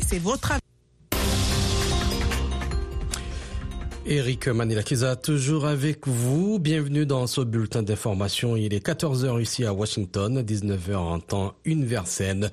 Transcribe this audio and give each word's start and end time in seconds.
c'est 0.00 0.18
votre 0.18 0.52
Eric 4.06 4.48
Manilakiza, 4.48 5.16
toujours 5.16 5.66
avec 5.66 6.08
vous. 6.08 6.58
Bienvenue 6.58 7.04
dans 7.04 7.26
ce 7.26 7.42
bulletin 7.42 7.82
d'information. 7.82 8.56
Il 8.56 8.72
est 8.72 8.84
14h 8.84 9.40
ici 9.42 9.64
à 9.64 9.74
Washington, 9.74 10.40
19h 10.42 10.96
en 10.96 11.20
temps 11.20 11.54
universel. 11.64 12.50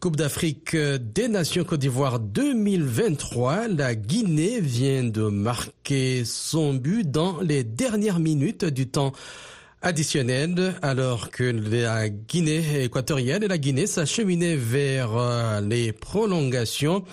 Coupe 0.00 0.16
d'Afrique 0.16 0.76
des 0.76 1.26
Nations 1.26 1.64
Côte 1.64 1.80
d'Ivoire 1.80 2.20
2023. 2.20 3.68
La 3.68 3.96
Guinée 3.96 4.60
vient 4.60 5.02
de 5.02 5.22
marquer 5.22 6.24
son 6.24 6.74
but 6.74 7.10
dans 7.10 7.40
les 7.40 7.64
dernières 7.64 8.20
minutes 8.20 8.64
du 8.64 8.88
temps 8.88 9.12
additionnel 9.82 10.74
alors 10.82 11.30
que 11.30 11.44
la 11.44 12.08
Guinée 12.08 12.84
équatoriale 12.84 13.44
et 13.44 13.48
la 13.48 13.58
Guinée 13.58 13.86
s'acheminaient 13.86 14.56
vers 14.56 15.16
euh, 15.16 15.60
les 15.60 15.92
prolongations. 15.92 17.04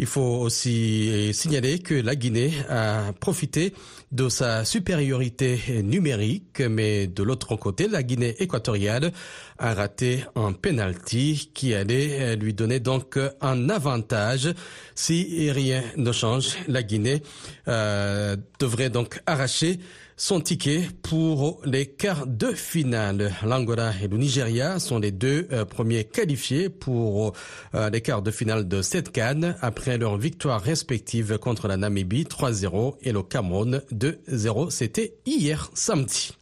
Il 0.00 0.06
faut 0.06 0.20
aussi 0.20 1.34
signaler 1.34 1.80
que 1.80 1.94
la 1.94 2.14
Guinée 2.14 2.52
a 2.68 3.12
profité 3.18 3.74
de 4.12 4.28
sa 4.28 4.64
supériorité 4.64 5.82
numérique, 5.82 6.60
mais 6.60 7.08
de 7.08 7.24
l'autre 7.24 7.56
côté, 7.56 7.88
la 7.88 8.04
Guinée 8.04 8.36
équatoriale 8.38 9.10
a 9.58 9.74
raté 9.74 10.24
un 10.36 10.52
penalty 10.52 11.50
qui 11.52 11.74
allait 11.74 12.36
lui 12.36 12.54
donner 12.54 12.78
donc 12.78 13.18
un 13.40 13.68
avantage. 13.70 14.54
Si 14.94 15.50
rien 15.50 15.82
ne 15.96 16.12
change, 16.12 16.50
la 16.68 16.84
Guinée 16.84 17.20
euh, 17.66 18.36
devrait 18.60 18.90
donc 18.90 19.20
arracher 19.26 19.80
son 20.18 20.40
ticket 20.40 20.88
pour 21.02 21.62
les 21.64 21.86
quarts 21.86 22.26
de 22.26 22.48
finale. 22.48 23.32
L'Angola 23.44 23.92
et 24.02 24.08
le 24.08 24.18
Nigeria 24.18 24.80
sont 24.80 24.98
les 24.98 25.12
deux 25.12 25.46
euh, 25.52 25.64
premiers 25.64 26.04
qualifiés 26.04 26.68
pour 26.68 27.32
euh, 27.74 27.88
les 27.88 28.00
quarts 28.00 28.22
de 28.22 28.32
finale 28.32 28.66
de 28.66 28.82
cette 28.82 29.12
canne 29.12 29.56
après 29.62 29.96
leur 29.96 30.18
victoire 30.18 30.60
respective 30.60 31.38
contre 31.38 31.68
la 31.68 31.76
Namibie 31.76 32.24
3-0 32.24 32.96
et 33.00 33.12
le 33.12 33.22
Cameroun 33.22 33.80
2-0. 33.92 34.70
C'était 34.70 35.14
hier 35.24 35.70
samedi. 35.72 36.32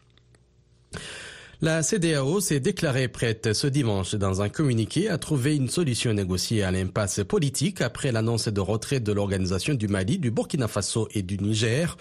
La 1.62 1.82
CDAO 1.82 2.40
s'est 2.40 2.60
déclarée 2.60 3.08
prête 3.08 3.54
ce 3.54 3.66
dimanche 3.66 4.14
dans 4.14 4.42
un 4.42 4.50
communiqué 4.50 5.08
à 5.08 5.16
trouver 5.16 5.56
une 5.56 5.70
solution 5.70 6.12
négociée 6.12 6.62
à 6.62 6.70
l'impasse 6.70 7.22
politique 7.26 7.80
après 7.80 8.12
l'annonce 8.12 8.48
de 8.48 8.60
retrait 8.60 9.00
de 9.00 9.10
l'organisation 9.10 9.72
du 9.72 9.88
Mali, 9.88 10.18
du 10.18 10.30
Burkina 10.30 10.68
Faso 10.68 11.08
et 11.14 11.22
du 11.22 11.38
Niger. 11.38 11.96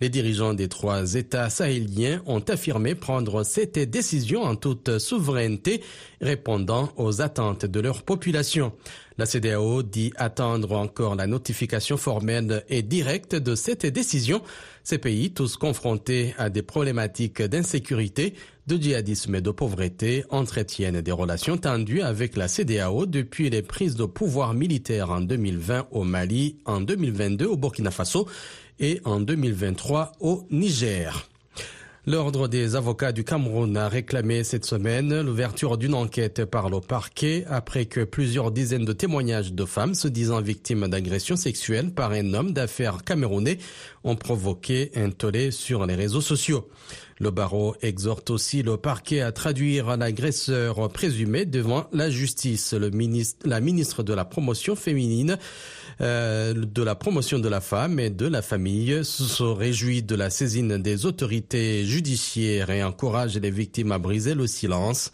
Les 0.00 0.08
dirigeants 0.08 0.54
des 0.54 0.68
trois 0.68 1.16
États 1.16 1.50
sahéliens 1.50 2.22
ont 2.24 2.40
affirmé 2.40 2.94
prendre 2.94 3.42
cette 3.42 3.78
décision 3.78 4.42
en 4.42 4.56
toute 4.56 4.98
souveraineté, 4.98 5.82
répondant 6.22 6.90
aux 6.96 7.20
attentes 7.20 7.66
de 7.66 7.80
leur 7.80 8.04
population. 8.04 8.72
La 9.16 9.26
CDAO 9.26 9.84
dit 9.84 10.12
attendre 10.16 10.72
encore 10.72 11.14
la 11.14 11.28
notification 11.28 11.96
formelle 11.96 12.64
et 12.68 12.82
directe 12.82 13.36
de 13.36 13.54
cette 13.54 13.86
décision. 13.86 14.42
Ces 14.82 14.98
pays, 14.98 15.30
tous 15.32 15.56
confrontés 15.56 16.34
à 16.36 16.50
des 16.50 16.62
problématiques 16.62 17.40
d'insécurité, 17.40 18.34
de 18.66 18.76
djihadisme 18.76 19.36
et 19.36 19.40
de 19.40 19.52
pauvreté, 19.52 20.24
entretiennent 20.30 21.00
des 21.00 21.12
relations 21.12 21.56
tendues 21.56 22.02
avec 22.02 22.36
la 22.36 22.48
CDAO 22.48 23.06
depuis 23.06 23.50
les 23.50 23.62
prises 23.62 23.94
de 23.94 24.04
pouvoir 24.04 24.52
militaires 24.52 25.10
en 25.10 25.20
2020 25.20 25.86
au 25.92 26.02
Mali, 26.02 26.58
en 26.64 26.80
2022 26.80 27.46
au 27.46 27.56
Burkina 27.56 27.92
Faso 27.92 28.26
et 28.80 29.00
en 29.04 29.20
2023 29.20 30.10
au 30.18 30.44
Niger. 30.50 31.28
L'Ordre 32.06 32.48
des 32.48 32.76
avocats 32.76 33.12
du 33.12 33.24
Cameroun 33.24 33.78
a 33.78 33.88
réclamé 33.88 34.44
cette 34.44 34.66
semaine 34.66 35.22
l'ouverture 35.22 35.78
d'une 35.78 35.94
enquête 35.94 36.44
par 36.44 36.68
le 36.68 36.80
parquet 36.80 37.46
après 37.48 37.86
que 37.86 38.04
plusieurs 38.04 38.50
dizaines 38.50 38.84
de 38.84 38.92
témoignages 38.92 39.54
de 39.54 39.64
femmes 39.64 39.94
se 39.94 40.08
disant 40.08 40.42
victimes 40.42 40.86
d'agressions 40.86 41.36
sexuelles 41.36 41.94
par 41.94 42.12
un 42.12 42.34
homme 42.34 42.52
d'affaires 42.52 43.04
camerounais 43.04 43.56
ont 44.04 44.16
provoqué 44.16 44.90
un 44.96 45.08
tollé 45.08 45.50
sur 45.50 45.86
les 45.86 45.94
réseaux 45.94 46.20
sociaux. 46.20 46.68
Le 47.20 47.30
barreau 47.30 47.74
exhorte 47.80 48.28
aussi 48.28 48.62
le 48.62 48.76
parquet 48.76 49.22
à 49.22 49.32
traduire 49.32 49.96
l'agresseur 49.96 50.90
présumé 50.90 51.46
devant 51.46 51.86
la 51.92 52.10
justice. 52.10 52.74
La 53.44 53.60
ministre 53.60 54.02
de 54.02 54.12
la 54.12 54.26
promotion 54.26 54.76
féminine 54.76 55.38
euh, 56.00 56.54
de 56.54 56.82
la 56.82 56.94
promotion 56.94 57.38
de 57.38 57.48
la 57.48 57.60
femme 57.60 58.00
et 58.00 58.10
de 58.10 58.26
la 58.26 58.42
famille 58.42 59.04
se 59.04 59.42
réjouit 59.42 60.02
de 60.02 60.14
la 60.14 60.30
saisine 60.30 60.78
des 60.78 61.06
autorités 61.06 61.84
judiciaires 61.84 62.70
et 62.70 62.82
encourage 62.82 63.36
les 63.36 63.50
victimes 63.50 63.92
à 63.92 63.98
briser 63.98 64.34
le 64.34 64.46
silence 64.46 65.12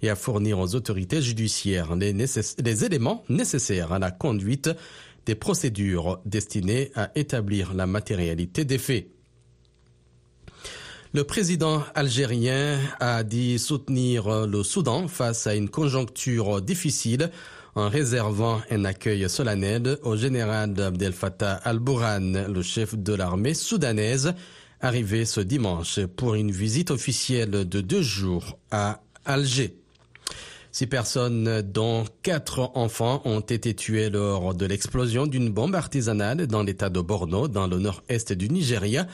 et 0.00 0.08
à 0.08 0.16
fournir 0.16 0.58
aux 0.58 0.74
autorités 0.74 1.20
judiciaires 1.20 1.94
les, 1.94 2.12
les 2.12 2.84
éléments 2.84 3.24
nécessaires 3.28 3.92
à 3.92 3.98
la 3.98 4.10
conduite 4.10 4.70
des 5.26 5.34
procédures 5.34 6.20
destinées 6.24 6.90
à 6.94 7.10
établir 7.14 7.74
la 7.74 7.86
matérialité 7.86 8.64
des 8.64 8.78
faits. 8.78 9.08
Le 11.14 11.24
président 11.24 11.82
algérien 11.94 12.78
a 12.98 13.22
dit 13.22 13.58
soutenir 13.58 14.46
le 14.46 14.62
Soudan 14.62 15.08
face 15.08 15.46
à 15.46 15.54
une 15.54 15.68
conjoncture 15.68 16.62
difficile 16.62 17.30
en 17.74 17.88
réservant 17.88 18.60
un 18.70 18.84
accueil 18.84 19.28
solennel 19.28 19.98
au 20.02 20.16
général 20.16 20.78
Abdel 20.80 21.12
Fattah 21.12 21.54
al-Bourhan, 21.54 22.48
le 22.48 22.62
chef 22.62 22.94
de 22.96 23.14
l'armée 23.14 23.54
soudanaise, 23.54 24.34
arrivé 24.80 25.24
ce 25.24 25.40
dimanche 25.40 26.00
pour 26.16 26.34
une 26.34 26.50
visite 26.50 26.90
officielle 26.90 27.50
de 27.50 27.80
deux 27.80 28.02
jours 28.02 28.58
à 28.70 29.00
Alger. 29.24 29.76
Six 30.74 30.86
personnes, 30.86 31.60
dont 31.60 32.04
quatre 32.22 32.70
enfants, 32.74 33.20
ont 33.26 33.40
été 33.40 33.74
tuées 33.74 34.08
lors 34.08 34.54
de 34.54 34.64
l'explosion 34.64 35.26
d'une 35.26 35.50
bombe 35.50 35.74
artisanale 35.74 36.46
dans 36.46 36.62
l'état 36.62 36.88
de 36.88 37.00
Borno, 37.00 37.46
dans 37.46 37.66
le 37.66 37.78
nord-est 37.78 38.32
du 38.32 38.48
Nigeria. 38.48 39.06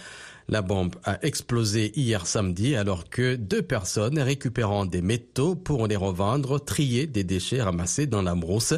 La 0.51 0.63
bombe 0.63 0.95
a 1.05 1.23
explosé 1.27 1.93
hier 1.95 2.27
samedi 2.27 2.75
alors 2.75 3.11
que 3.11 3.37
deux 3.37 3.61
personnes 3.61 4.19
récupérant 4.19 4.87
des 4.87 5.03
métaux 5.03 5.55
pour 5.55 5.87
les 5.87 5.97
revendre 5.97 6.59
triaient 6.65 7.07
des 7.07 7.23
déchets 7.23 7.61
ramassés 7.61 8.07
dans 8.07 8.23
la 8.23 8.35
brousse 8.35 8.73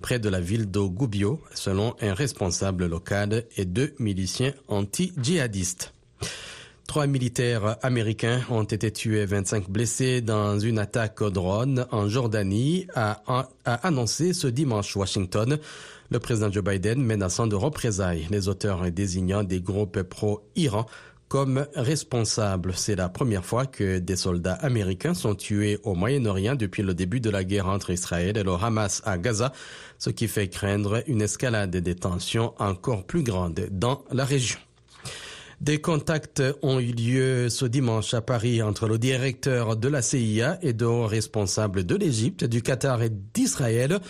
près 0.00 0.20
de 0.20 0.28
la 0.28 0.40
ville 0.40 0.70
d'Ogubio, 0.70 1.40
selon 1.52 1.96
un 2.00 2.14
responsable 2.14 2.86
local 2.86 3.42
et 3.56 3.64
deux 3.64 3.92
miliciens 3.98 4.52
anti-djihadistes. 4.68 5.92
Trois 6.86 7.08
militaires 7.08 7.76
américains 7.82 8.42
ont 8.48 8.62
été 8.62 8.92
tués, 8.92 9.26
25 9.26 9.68
blessés 9.68 10.20
dans 10.20 10.60
une 10.60 10.78
attaque 10.78 11.20
au 11.22 11.30
drone 11.30 11.86
en 11.90 12.08
Jordanie, 12.08 12.86
a, 12.94 13.20
a 13.26 13.74
annoncé 13.84 14.32
ce 14.32 14.46
dimanche 14.46 14.94
Washington. 14.94 15.58
Le 16.10 16.20
président 16.20 16.52
Joe 16.52 16.62
Biden 16.62 17.02
menaçant 17.02 17.48
de 17.48 17.56
représailles 17.56 18.28
les 18.30 18.46
auteurs 18.48 18.88
désignant 18.92 19.42
des 19.42 19.60
groupes 19.60 20.02
pro-Iran 20.02 20.86
comme 21.28 21.66
responsable. 21.74 22.72
C'est 22.76 22.96
la 22.96 23.08
première 23.08 23.44
fois 23.44 23.66
que 23.66 23.98
des 23.98 24.16
soldats 24.16 24.54
américains 24.54 25.14
sont 25.14 25.34
tués 25.34 25.78
au 25.82 25.94
Moyen-Orient 25.94 26.54
depuis 26.54 26.82
le 26.82 26.94
début 26.94 27.20
de 27.20 27.30
la 27.30 27.44
guerre 27.44 27.66
entre 27.66 27.90
Israël 27.90 28.36
et 28.36 28.42
le 28.42 28.52
Hamas 28.52 29.02
à 29.04 29.18
Gaza, 29.18 29.52
ce 29.98 30.10
qui 30.10 30.28
fait 30.28 30.48
craindre 30.48 31.02
une 31.06 31.22
escalade 31.22 31.76
des 31.76 31.94
tensions 31.94 32.54
encore 32.58 33.04
plus 33.04 33.22
grande 33.22 33.68
dans 33.70 34.04
la 34.12 34.24
région. 34.24 34.58
Des 35.60 35.80
contacts 35.80 36.42
ont 36.62 36.80
eu 36.80 36.92
lieu 36.92 37.48
ce 37.48 37.64
dimanche 37.64 38.12
à 38.12 38.20
Paris 38.20 38.60
entre 38.62 38.86
le 38.86 38.98
directeur 38.98 39.76
de 39.76 39.88
la 39.88 40.02
CIA 40.02 40.58
et 40.60 40.74
deux 40.74 41.04
responsables 41.04 41.84
de 41.84 41.96
l'Égypte, 41.96 42.44
du 42.44 42.60
Qatar 42.60 43.02
et 43.02 43.08
d'Israël 43.08 44.00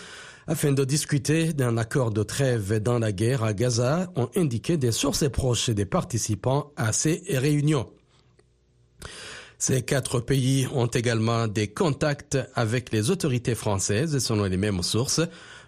afin 0.47 0.71
de 0.71 0.85
discuter 0.85 1.53
d'un 1.53 1.77
accord 1.77 2.11
de 2.11 2.23
trêve 2.23 2.79
dans 2.79 2.99
la 2.99 3.11
guerre 3.11 3.43
à 3.43 3.53
Gaza, 3.53 4.09
ont 4.15 4.29
indiqué 4.35 4.77
des 4.77 4.91
sources 4.91 5.29
proches 5.29 5.69
des 5.69 5.85
participants 5.85 6.71
à 6.77 6.93
ces 6.93 7.21
réunions. 7.29 7.89
Ces 9.59 9.81
quatre 9.81 10.19
pays 10.19 10.67
ont 10.73 10.87
également 10.87 11.47
des 11.47 11.67
contacts 11.67 12.37
avec 12.55 12.91
les 12.91 13.09
autorités 13.09 13.55
françaises 13.55 14.19
selon 14.19 14.45
les 14.45 14.57
mêmes 14.57 14.83
sources, 14.83 15.21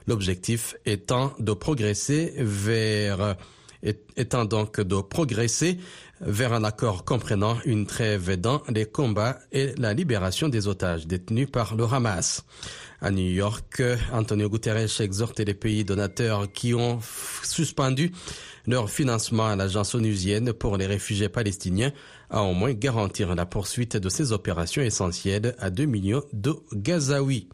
l'objectif 0.08 0.76
étant 0.86 1.34
de 1.40 1.54
progresser 1.54 2.34
vers 2.38 3.36
donc 4.50 4.82
de 4.82 5.02
progresser 5.02 5.80
vers 6.22 6.54
un 6.54 6.64
accord 6.64 7.06
comprenant 7.06 7.58
une 7.66 7.86
trêve 7.86 8.40
dans 8.40 8.62
les 8.68 8.86
combats 8.86 9.40
et 9.52 9.74
la 9.78 9.94
libération 9.94 10.50
des 10.50 10.68
otages 10.68 11.08
détenus 11.08 11.50
par 11.50 11.76
le 11.76 11.86
Hamas. 11.86 12.44
À 13.02 13.12
New 13.12 13.30
York, 13.30 13.82
Antonio 14.12 14.50
Guterres 14.50 15.00
exhorte 15.00 15.40
les 15.40 15.54
pays 15.54 15.86
donateurs 15.86 16.52
qui 16.52 16.74
ont 16.74 17.00
suspendu 17.44 18.12
leur 18.68 18.90
financement 18.90 19.48
à 19.48 19.56
l'agence 19.56 19.96
onusienne 19.96 20.52
pour 20.52 20.76
les 20.76 20.86
réfugiés 20.86 21.30
palestiniens 21.30 21.94
à 22.30 22.44
au 22.44 22.54
moins 22.54 22.74
garantir 22.74 23.34
la 23.36 23.46
poursuite 23.46 23.96
de 23.96 24.10
ces 24.10 24.34
opérations 24.34 24.82
essentielles 24.82 25.56
à 25.60 25.70
2 25.70 25.86
millions 25.86 26.24
de 26.34 26.56
Gazaouis. 26.74 27.48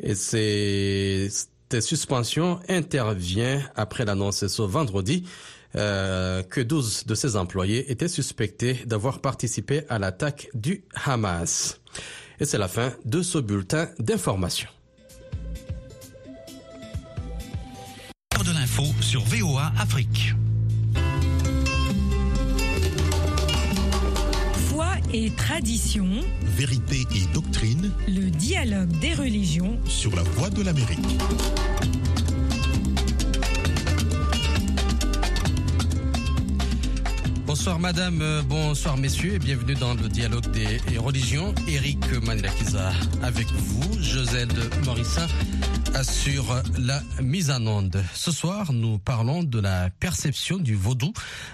Et 0.00 0.14
cette 0.14 1.80
suspension 1.80 2.60
intervient 2.68 3.60
après 3.74 4.04
l'annonce 4.04 4.46
ce 4.46 4.62
vendredi 4.62 5.24
euh, 5.74 6.42
que 6.42 6.60
12 6.60 7.06
de 7.06 7.14
ses 7.14 7.36
employés 7.36 7.90
étaient 7.90 8.08
suspectés 8.08 8.74
d'avoir 8.86 9.20
participé 9.20 9.82
à 9.88 9.98
l'attaque 9.98 10.48
du 10.54 10.84
Hamas. 10.94 11.80
Et 12.42 12.44
c'est 12.44 12.58
la 12.58 12.66
fin 12.66 12.92
de 13.04 13.22
ce 13.22 13.38
bulletin 13.38 13.88
d'information. 14.00 14.68
l'info 18.52 18.82
sur 19.00 19.22
VOA 19.22 19.70
Afrique. 19.78 20.34
Foi 24.68 24.88
et 25.14 25.30
tradition. 25.30 26.08
Vérité 26.42 27.02
et 27.14 27.32
doctrine. 27.32 27.92
Le 28.08 28.28
dialogue 28.28 28.90
des 28.98 29.14
religions. 29.14 29.78
Sur 29.86 30.16
la 30.16 30.24
voie 30.24 30.50
de 30.50 30.62
l'Amérique. 30.62 30.98
Bonsoir 37.62 37.78
madame, 37.78 38.22
euh, 38.22 38.42
bonsoir 38.42 38.96
messieurs 38.96 39.34
et 39.34 39.38
bienvenue 39.38 39.74
dans 39.74 39.94
le 39.94 40.08
dialogue 40.08 40.50
des 40.50 40.98
religions. 40.98 41.54
Eric 41.68 42.04
Manilakiza 42.20 42.90
avec 43.22 43.46
vous, 43.52 44.02
Joselle 44.02 44.48
Morissin 44.84 45.28
assure 45.94 46.60
la 46.76 47.00
mise 47.22 47.52
en 47.52 47.64
onde. 47.64 48.02
Ce 48.14 48.32
soir, 48.32 48.72
nous 48.72 48.98
parlons 48.98 49.44
de 49.44 49.60
la 49.60 49.90
perception 49.90 50.56
du 50.56 50.74
vaudou 50.74 51.12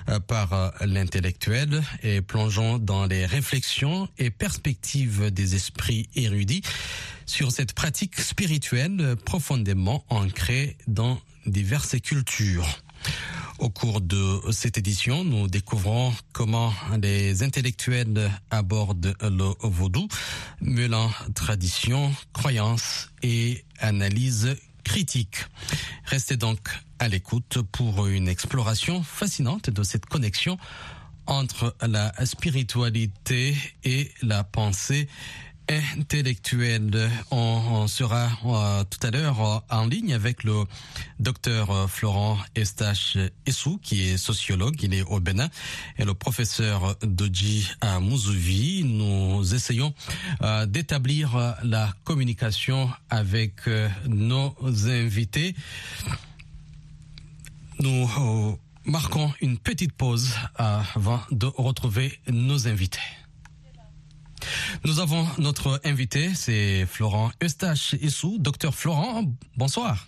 euh, 0.08 0.18
par 0.18 0.54
euh, 0.54 0.70
l'intellectuel 0.86 1.82
et 2.02 2.22
plongeons 2.22 2.78
dans 2.78 3.04
les 3.04 3.26
réflexions 3.26 4.08
et 4.16 4.30
perspectives 4.30 5.30
des 5.30 5.56
esprits 5.56 6.08
érudits 6.14 6.62
sur 7.26 7.52
cette 7.52 7.74
pratique 7.74 8.18
spirituelle 8.18 9.14
profondément 9.26 10.06
ancrée 10.08 10.78
dans 10.86 11.20
diverses 11.44 12.00
cultures. 12.00 12.66
Au 13.58 13.70
cours 13.70 14.00
de 14.00 14.40
cette 14.52 14.78
édition, 14.78 15.24
nous 15.24 15.48
découvrons 15.48 16.14
comment 16.32 16.72
les 17.02 17.42
intellectuels 17.42 18.30
abordent 18.52 19.16
le 19.20 19.52
vaudou, 19.68 20.06
mêlant 20.60 21.10
tradition, 21.34 22.14
croyance 22.32 23.10
et 23.22 23.64
analyse 23.80 24.56
critique. 24.84 25.38
Restez 26.04 26.36
donc 26.36 26.60
à 27.00 27.08
l'écoute 27.08 27.58
pour 27.72 28.06
une 28.06 28.28
exploration 28.28 29.02
fascinante 29.02 29.70
de 29.70 29.82
cette 29.82 30.06
connexion 30.06 30.56
entre 31.26 31.76
la 31.86 32.12
spiritualité 32.24 33.56
et 33.82 34.12
la 34.22 34.44
pensée 34.44 35.08
intellectuelle. 35.68 37.10
On, 37.30 37.86
sera 37.88 38.28
euh, 38.44 38.84
tout 38.84 39.06
à 39.06 39.10
l'heure 39.10 39.40
euh, 39.40 39.58
en 39.70 39.86
ligne 39.86 40.12
avec 40.12 40.44
le 40.44 40.64
docteur 41.20 41.70
euh, 41.70 41.86
Florent 41.86 42.38
Estache 42.54 43.16
Essou, 43.46 43.78
qui 43.82 44.08
est 44.08 44.16
sociologue, 44.16 44.82
il 44.82 44.94
est 44.94 45.02
au 45.02 45.20
Bénin, 45.20 45.48
et 45.98 46.04
le 46.04 46.14
professeur 46.14 46.96
Doji 47.02 47.68
Mouzouvi. 48.00 48.84
Nous 48.84 49.54
essayons 49.54 49.94
d'établir 50.66 51.56
la 51.62 51.92
communication 52.04 52.90
avec 53.10 53.52
nos 54.06 54.54
invités. 54.86 55.54
Nous 57.80 58.58
marquons 58.84 59.32
une 59.40 59.58
petite 59.58 59.92
pause 59.92 60.34
avant 60.54 61.20
de 61.30 61.46
retrouver 61.46 62.18
nos 62.28 62.68
invités. 62.68 63.00
Nous 64.84 65.00
avons 65.00 65.26
notre 65.38 65.80
invité, 65.84 66.34
c'est 66.34 66.86
Florent 66.86 67.30
Eustache 67.42 67.94
Issou. 68.00 68.38
Docteur 68.38 68.74
Florent, 68.74 69.24
bonsoir. 69.56 70.06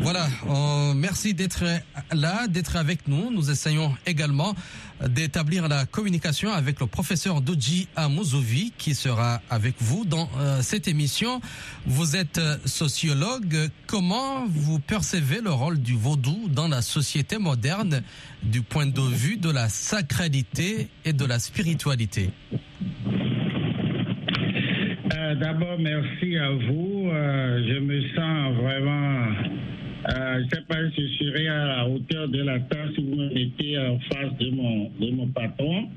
Voilà, 0.00 0.26
euh, 0.48 0.94
merci 0.94 1.34
d'être 1.34 1.64
là, 2.12 2.46
d'être 2.46 2.76
avec 2.76 3.06
nous. 3.08 3.30
Nous 3.30 3.50
essayons 3.50 3.94
également 4.06 4.54
d'établir 5.08 5.68
la 5.68 5.86
communication 5.86 6.52
avec 6.52 6.80
le 6.80 6.86
professeur 6.86 7.40
Doji 7.40 7.88
Amouzovi 7.96 8.72
qui 8.78 8.94
sera 8.94 9.40
avec 9.50 9.74
vous 9.80 10.04
dans 10.04 10.28
euh, 10.38 10.62
cette 10.62 10.88
émission. 10.88 11.40
Vous 11.86 12.16
êtes 12.16 12.38
euh, 12.38 12.56
sociologue. 12.64 13.70
Comment 13.86 14.46
vous 14.46 14.78
percevez 14.78 15.40
le 15.40 15.50
rôle 15.50 15.80
du 15.80 15.96
vaudou 15.96 16.48
dans 16.48 16.68
la 16.68 16.82
société 16.82 17.38
moderne 17.38 18.02
du 18.42 18.62
point 18.62 18.86
de 18.86 19.02
vue 19.02 19.36
de 19.36 19.50
la 19.50 19.68
sacralité 19.68 20.88
et 21.04 21.12
de 21.12 21.24
la 21.24 21.38
spiritualité? 21.38 22.30
D'abord, 25.38 25.78
merci 25.78 26.36
à 26.36 26.50
vous. 26.50 27.08
je 27.10 27.78
me 27.78 28.00
sens 28.14 28.54
vraiment 28.56 29.26
euh, 30.08 30.38
je 30.38 30.44
ne 30.44 30.48
sais 30.48 30.62
pas 30.66 30.90
si 30.94 31.08
je 31.08 31.24
serai 31.24 31.48
à 31.48 31.66
la 31.66 31.88
hauteur 31.88 32.28
de 32.28 32.42
la 32.42 32.58
tâche 32.60 32.94
si 32.94 33.02
vous 33.02 33.16
me 33.16 33.28
mettez 33.34 33.78
en 33.78 33.98
face 33.98 34.34
de 34.38 34.50
mon, 34.50 34.90
de 34.98 35.10
mon 35.10 35.26
patron. 35.28 35.88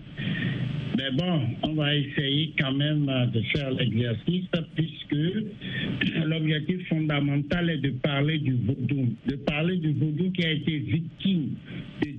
Mais 0.97 1.09
bon, 1.13 1.41
on 1.63 1.74
va 1.74 1.95
essayer 1.95 2.53
quand 2.59 2.74
même 2.74 3.07
euh, 3.07 3.25
de 3.27 3.41
faire 3.56 3.71
l'exercice 3.71 4.45
puisque 4.75 5.15
l'objectif 6.25 6.88
fondamental 6.89 7.69
est 7.69 7.77
de 7.77 7.91
parler 7.91 8.39
du 8.39 8.56
vaudou, 8.56 9.15
de 9.25 9.36
parler 9.38 9.77
du 9.77 9.94
vaudou 9.94 10.31
qui 10.31 10.45
a 10.45 10.51
été 10.51 10.79
victime 10.79 11.56
de 12.01 12.09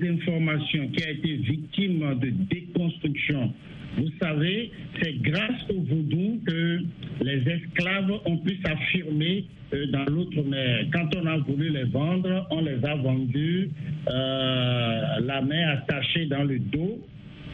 désinformation, 0.00 0.88
qui 0.88 1.04
a 1.04 1.10
été 1.10 1.36
victime 1.36 2.18
de 2.18 2.30
déconstruction. 2.50 3.52
Vous 3.96 4.08
savez, 4.20 4.70
c'est 5.00 5.20
grâce 5.20 5.68
au 5.68 5.80
vaudou 5.80 6.40
que 6.46 6.80
les 7.22 7.42
esclaves 7.48 8.12
ont 8.24 8.38
pu 8.38 8.58
s'affirmer 8.64 9.44
euh, 9.74 9.86
dans 9.86 10.04
l'outre-mer. 10.04 10.86
Quand 10.92 11.08
on 11.16 11.26
a 11.26 11.38
voulu 11.38 11.70
les 11.70 11.84
vendre, 11.84 12.46
on 12.50 12.60
les 12.60 12.84
a 12.84 12.94
vendus 12.94 13.70
euh, 14.08 15.20
la 15.20 15.42
main 15.42 15.68
attachée 15.70 16.26
dans 16.26 16.44
le 16.44 16.58
dos. 16.58 17.00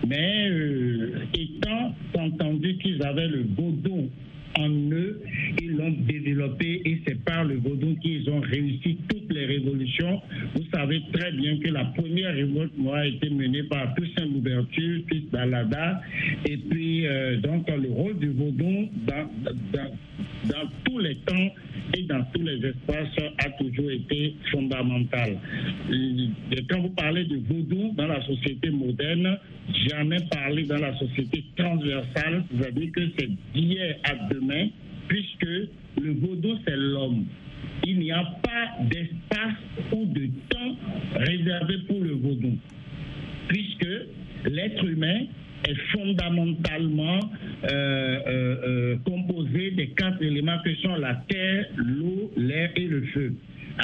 Mais 0.07 0.49
euh, 0.51 1.25
étant 1.35 1.95
entendu 2.19 2.77
qu'ils 2.79 3.03
avaient 3.03 3.29
le 3.29 3.47
vaudou 3.57 4.11
en 4.59 4.69
eux, 4.69 5.21
ils 5.61 5.73
l'ont 5.73 5.95
développé 6.07 6.83
et 6.85 7.01
c'est 7.07 7.23
par 7.25 7.45
le 7.45 7.57
vaudou 7.57 7.97
qu'ils 8.01 8.29
ont 8.31 8.41
réussi 8.41 8.99
toutes 9.09 9.33
les 9.33 9.47
révolutions. 9.47 10.21
Vous 10.55 10.65
savez 10.73 11.03
très 11.13 11.33
bien 11.33 11.59
que 11.59 11.69
la 11.69 11.85
première 11.85 12.35
révolte 12.35 12.73
a 12.93 13.07
été 13.07 13.31
menée 13.31 13.65
par 13.65 13.95
Toussaint 13.95 14.27
Louverture, 14.27 15.03
fils 15.11 15.31
d'Alada, 15.31 16.01
et 16.49 16.57
puis 16.57 17.05
donc 17.43 17.69
le 17.69 17.91
rôle 17.91 18.19
du 18.19 18.29
vaudou 18.29 18.89
dans, 19.07 19.29
tous 20.85 20.99
les 20.99 21.17
temps 21.17 21.49
et 21.95 22.03
dans 22.03 22.25
tous 22.33 22.43
les 22.43 22.65
espaces 22.67 23.33
a 23.39 23.51
toujours 23.51 23.91
été 23.91 24.35
fondamental. 24.51 25.39
Quand 26.71 26.81
vous 26.81 26.91
parlez 26.91 27.25
de 27.25 27.37
vaudou 27.37 27.93
dans 27.97 28.07
la 28.07 28.25
société 28.25 28.71
moderne, 28.71 29.39
jamais 29.89 30.19
parlé 30.31 30.65
dans 30.65 30.79
la 30.79 30.97
société 30.99 31.45
transversale, 31.57 32.45
c'est-à-dire 32.51 32.93
que 32.93 33.01
c'est 33.19 33.31
d'hier 33.55 33.97
à 34.05 34.15
demain, 34.33 34.46
puisque 35.09 35.71
le 36.03 36.13
vaudou, 36.15 36.59
c'est 36.67 36.77
l'homme. 36.77 37.25
Il 37.85 37.99
n'y 38.01 38.13
a 38.13 38.23
pas 38.43 38.83
d'espace 38.85 39.57
ou 39.93 40.07
de 40.07 40.27
temps 40.49 40.77
réservé 41.17 41.79
pour 41.87 42.01
le 42.01 42.13
vaudou, 42.13 42.59
puisque 43.49 43.89
l'être 44.45 44.85
humain 44.85 45.27
est 45.69 45.75
fondamentalement 45.93 47.21
euh, 47.65 47.69
euh, 47.69 48.57
euh, 48.67 48.97
composé 49.05 49.73
des 49.73 49.89
quatre 49.89 50.23
éléments 50.23 50.59
que 50.65 50.75
sont 50.77 50.97
la 50.97 51.15
terre, 51.29 51.67
l'eau, 51.77 52.31
l'air 52.37 52.71
et 52.77 52.87
le 52.87 53.03
feu. 53.07 53.35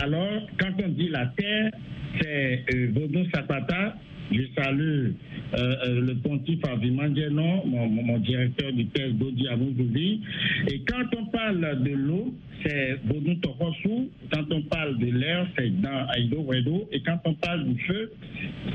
Alors, 0.02 0.46
quand 0.58 0.72
on 0.84 0.88
dit 0.88 1.08
la 1.08 1.26
terre, 1.36 1.72
c'est 2.20 2.64
Vodou 2.92 3.24
Sapata. 3.34 3.96
Je 4.30 4.42
salue 4.56 5.12
le 5.54 6.14
pontife 6.22 6.64
Avimandjenon, 6.64 7.66
mon, 7.66 7.88
mon, 7.88 8.18
directeur 8.18 8.72
du 8.72 8.86
thèse 8.86 9.12
Dodi 9.14 9.48
Amoudouli. 9.48 10.20
Et 10.68 10.80
quand 10.80 11.04
on 11.18 11.26
parle 11.26 11.82
de 11.82 11.90
l'eau, 11.90 12.34
c'est 12.64 12.98
Vodou 13.04 13.34
Tokosu. 13.34 14.08
Quand 14.32 14.44
on 14.50 14.62
parle 14.62 14.98
de 14.98 15.06
l'air, 15.06 15.46
c'est 15.56 15.70
dans 15.80 16.06
Aïdo 16.08 16.42
Wedo. 16.42 16.88
Et 16.92 17.02
quand 17.02 17.18
on 17.24 17.34
parle 17.34 17.64
du 17.66 17.80
feu, 17.82 18.12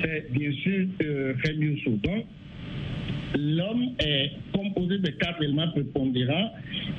c'est 0.02 0.32
bien 0.32 0.52
sûr 0.52 0.88
euh, 1.02 1.34
l'homme 3.36 3.90
est 4.00 4.32
composé 4.54 4.98
de 5.00 5.10
quatre 5.12 5.42
éléments 5.42 5.70
prépondérants 5.70 6.52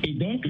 et 0.03 0.13
donc 0.13 0.45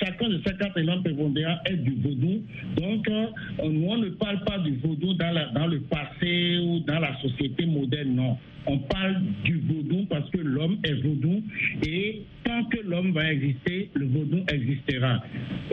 chacun 0.00 0.28
de 0.28 0.40
ces 0.46 0.56
quatre 0.56 0.76
éléments 0.76 1.02
prépondérants 1.02 1.58
est 1.66 1.76
du 1.76 1.94
vaudou. 2.02 2.42
Donc 2.76 3.08
euh, 3.08 3.26
on 3.58 3.96
ne 3.96 4.10
parle 4.10 4.42
pas 4.44 4.58
du 4.58 4.76
vaudou 4.76 5.14
dans, 5.14 5.66
le 5.66 5.80
passé 5.80 6.58
ou 6.58 6.80
dans 6.80 7.00
la 7.00 7.18
société 7.20 7.66
moderne, 7.66 8.14
non. 8.14 8.38
On 8.64 8.78
parle 8.78 9.20
du 9.42 9.60
vaudou 9.60 10.06
parce 10.08 10.28
que 10.30 10.38
l'homme 10.38 10.78
est 10.84 10.94
vaudou 10.94 11.42
et 11.84 12.22
tant 12.44 12.64
que 12.66 12.78
l'homme 12.86 13.10
va 13.12 13.32
exister, 13.32 13.90
le 13.94 14.06
vaudou 14.06 14.44
existera. 14.52 15.20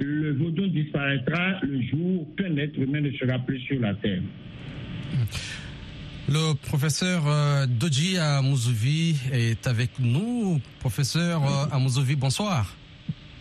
Le 0.02 0.32
vaudou 0.34 0.68
disparaîtra 0.68 1.60
le 1.62 1.82
jour 1.82 2.22
où 2.22 2.28
qu'un 2.36 2.58
être 2.58 2.80
humain 2.80 3.02
ne 3.02 3.12
sera 3.12 3.38
plus 3.40 3.60
sur 3.60 3.80
la 3.80 3.94
terre. 3.94 4.22
Le 6.32 6.54
professeur 6.54 7.24
euh, 7.26 7.66
Doji 7.66 8.20
Amouzovi 8.20 9.20
est 9.34 9.66
avec 9.66 9.90
nous. 9.98 10.62
Professeur 10.80 11.42
euh, 11.44 11.66
Amouzovi, 11.76 12.16
bonsoir. 12.16 12.76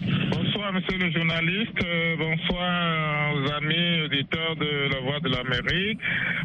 Bonsoir, 0.01 0.73
monsieur 0.73 0.97
le 0.97 1.13
journaliste. 1.13 1.85
Euh, 1.85 2.17
bonsoir 2.17 3.35
aux 3.35 3.53
amis 3.53 4.01
auditeurs 4.07 4.57
de 4.57 4.91
La 4.91 5.01
Voix 5.01 5.21
de 5.21 5.29
l'Amérique. 5.29 5.99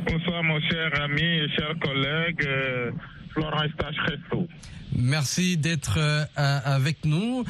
Bonsoir, 0.06 0.44
mon 0.44 0.60
cher 0.70 0.92
ami 1.02 1.22
et 1.22 1.48
cher 1.58 1.76
collègue 1.82 2.46
Florent 3.32 3.64
Estache 3.64 3.96
Merci 4.98 5.56
d'être 5.56 5.98
avec 6.36 7.06
nous. 7.06 7.46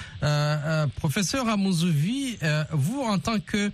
professeur 0.97 1.49
Amouzovi, 1.49 2.37
vous, 2.71 3.01
en 3.01 3.17
tant 3.17 3.39
que 3.39 3.71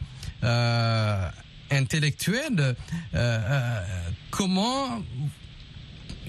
intellectuelle, 1.72 2.76
comment 4.32 5.02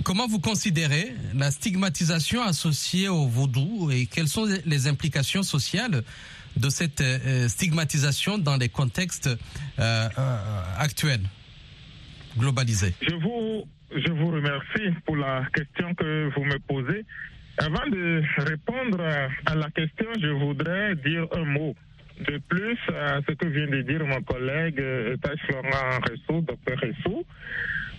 comment 0.02 0.26
vous 0.26 0.40
considérez 0.40 1.12
la 1.34 1.50
stigmatisation 1.50 2.42
associée 2.42 3.08
au 3.08 3.26
vaudou 3.26 3.90
et 3.90 4.06
quelles 4.06 4.28
sont 4.28 4.46
les 4.64 4.86
implications 4.86 5.42
sociales 5.42 6.02
de 6.56 6.68
cette 6.70 7.02
stigmatisation 7.48 8.38
dans 8.38 8.56
les 8.56 8.68
contextes 8.68 9.28
actuels, 9.76 11.22
globalisés? 12.38 12.94
Je 13.02 13.14
vous, 13.14 13.64
je 13.94 14.12
vous 14.12 14.30
remercie 14.30 14.90
pour 15.04 15.16
la 15.16 15.44
question 15.54 15.94
que 15.94 16.30
vous 16.34 16.44
me 16.44 16.58
posez. 16.60 17.04
Avant 17.58 17.86
de 17.90 18.22
répondre 18.38 19.00
à 19.44 19.54
la 19.54 19.70
question, 19.70 20.06
je 20.18 20.28
voudrais 20.28 20.94
dire 20.96 21.26
un 21.32 21.44
mot 21.44 21.74
de 22.26 22.38
plus 22.48 22.78
à 22.88 23.20
ce 23.26 23.32
que 23.34 23.46
vient 23.46 23.66
de 23.66 23.82
dire 23.82 24.04
mon 24.04 24.22
collègue 24.22 24.82
Taj 25.22 25.38
Florent 25.46 25.98
Ressou, 26.08 26.40
docteur 26.42 26.78
Ressou, 26.80 27.24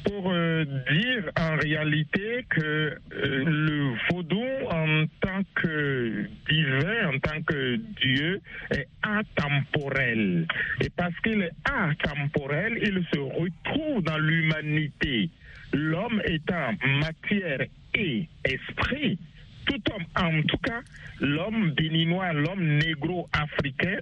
pour 0.04 0.34
dire 0.34 1.32
en 1.40 1.56
réalité 1.58 2.46
que 2.50 2.98
le 3.12 3.94
vaudou 4.10 4.44
en 4.70 5.06
tant 5.22 5.42
que 5.56 6.26
divin, 6.50 7.10
en 7.14 7.20
tant 7.20 7.42
que 7.44 7.76
Dieu, 8.02 8.42
est 8.72 8.88
atemporel. 9.04 10.48
Et 10.82 10.90
parce 10.90 11.16
qu'il 11.20 11.42
est 11.42 11.52
atemporel, 11.66 12.80
il 12.82 13.06
se 13.14 13.20
retrouve 13.20 14.04
dans 14.04 14.18
l'humanité. 14.18 15.30
L'homme 15.74 16.22
étant 16.26 16.74
matière 17.00 17.62
et 17.94 18.28
esprit, 18.46 19.18
tout 19.66 19.82
homme, 19.94 20.06
en 20.16 20.42
tout 20.44 20.58
cas, 20.58 20.82
l'homme 21.20 21.72
béninois, 21.72 22.34
l'homme 22.34 22.78
négro-africain, 22.78 24.00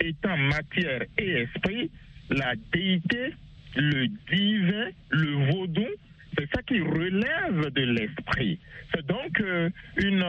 étant 0.00 0.36
matière 0.36 1.02
et 1.18 1.30
esprit, 1.42 1.90
la 2.30 2.54
déité, 2.72 3.34
le 3.76 4.06
divin, 4.30 4.90
le 5.10 5.52
vaudou, 5.52 5.86
c'est 6.36 6.48
ça 6.54 6.62
qui 6.62 6.80
relève 6.80 7.72
de 7.72 7.82
l'esprit. 7.82 8.58
C'est 8.94 9.06
donc 9.06 9.42
une, 9.96 10.24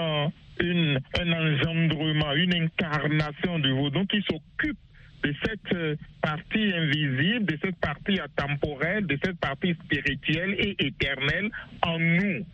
une, 0.60 1.00
un 1.20 1.32
engendrement, 1.32 2.34
une 2.34 2.54
incarnation 2.54 3.60
du 3.60 3.72
vaudou 3.72 4.06
qui 4.06 4.22
s'occupe 4.22 4.78
de 5.24 5.36
cette 5.44 5.98
partie 6.22 6.74
invisible, 6.74 7.46
de 7.46 7.60
cette 7.62 7.78
partie 7.78 8.20
atemporelle, 8.20 9.06
de 9.06 9.18
cette 9.24 9.40
partie 9.40 9.76
spirituelle 9.86 10.56
et 10.58 10.76
éternelle 10.80 11.50
en 11.82 12.00
nous. 12.00 12.46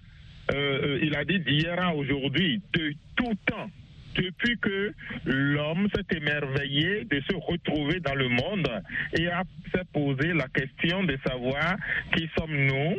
Euh, 0.53 0.99
il 1.01 1.15
a 1.15 1.25
dit 1.25 1.39
d'hier 1.39 1.79
à 1.81 1.95
aujourd'hui, 1.95 2.61
de 2.73 2.93
tout 3.15 3.33
temps, 3.45 3.69
depuis 4.15 4.57
que 4.59 4.93
l'homme 5.25 5.87
s'est 5.93 6.17
émerveillé 6.17 7.05
de 7.05 7.21
se 7.21 7.35
retrouver 7.35 7.99
dans 7.99 8.15
le 8.15 8.29
monde 8.29 8.69
et 9.17 9.27
a 9.27 9.43
posé 9.91 10.33
la 10.33 10.47
question 10.47 11.03
de 11.03 11.17
savoir 11.25 11.75
qui 12.15 12.29
sommes-nous, 12.37 12.95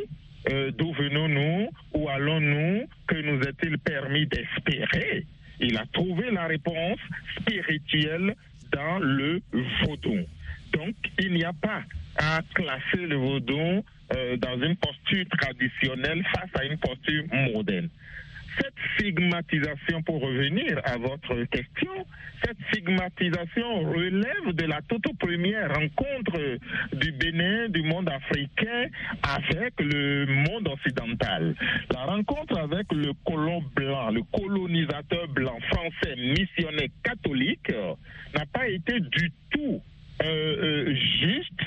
euh, 0.51 0.71
d'où 0.71 0.93
venons-nous, 0.93 1.69
où 1.93 2.09
allons-nous, 2.09 2.87
que 3.07 3.15
nous 3.15 3.41
est-il 3.41 3.77
permis 3.79 4.27
d'espérer? 4.27 5.25
Il 5.59 5.77
a 5.77 5.85
trouvé 5.91 6.29
la 6.31 6.45
réponse 6.45 6.99
spirituelle 7.39 8.35
dans 8.71 8.99
le 8.99 9.41
vaudou. 9.83 10.19
Donc, 10.73 10.95
il 11.19 11.33
n'y 11.33 11.43
a 11.43 11.53
pas 11.53 11.81
à 12.17 12.41
classer 12.53 13.07
le 13.07 13.15
vaudou 13.15 13.83
euh, 14.15 14.37
dans 14.37 14.59
une 14.61 14.75
posture 14.75 15.25
traditionnelle 15.37 16.23
face 16.33 16.49
à 16.61 16.65
une 16.65 16.77
posture 16.77 17.23
moderne. 17.53 17.89
Cette 18.59 18.73
stigmatisation, 18.95 20.01
pour 20.01 20.21
revenir 20.21 20.81
à 20.83 20.97
votre 20.97 21.43
question, 21.45 22.05
cette 22.43 22.57
stigmatisation 22.69 23.81
relève 23.81 24.53
de 24.53 24.65
la 24.65 24.81
toute 24.87 25.15
première 25.19 25.75
rencontre 25.75 26.57
du 26.93 27.11
Bénin, 27.11 27.69
du 27.69 27.83
monde 27.83 28.09
africain 28.09 28.87
avec 29.21 29.73
le 29.79 30.25
monde 30.25 30.67
occidental. 30.67 31.55
La 31.93 32.05
rencontre 32.05 32.57
avec 32.57 32.91
le 32.91 33.11
colon 33.25 33.63
blanc, 33.75 34.09
le 34.09 34.21
colonisateur 34.33 35.27
blanc 35.27 35.59
français 35.69 36.15
missionnaire 36.15 36.89
catholique 37.03 37.71
n'a 38.33 38.45
pas 38.51 38.67
été 38.67 38.99
du 38.99 39.31
tout 39.51 39.81
euh, 40.23 40.25
euh, 40.25 40.95
juste, 40.95 41.61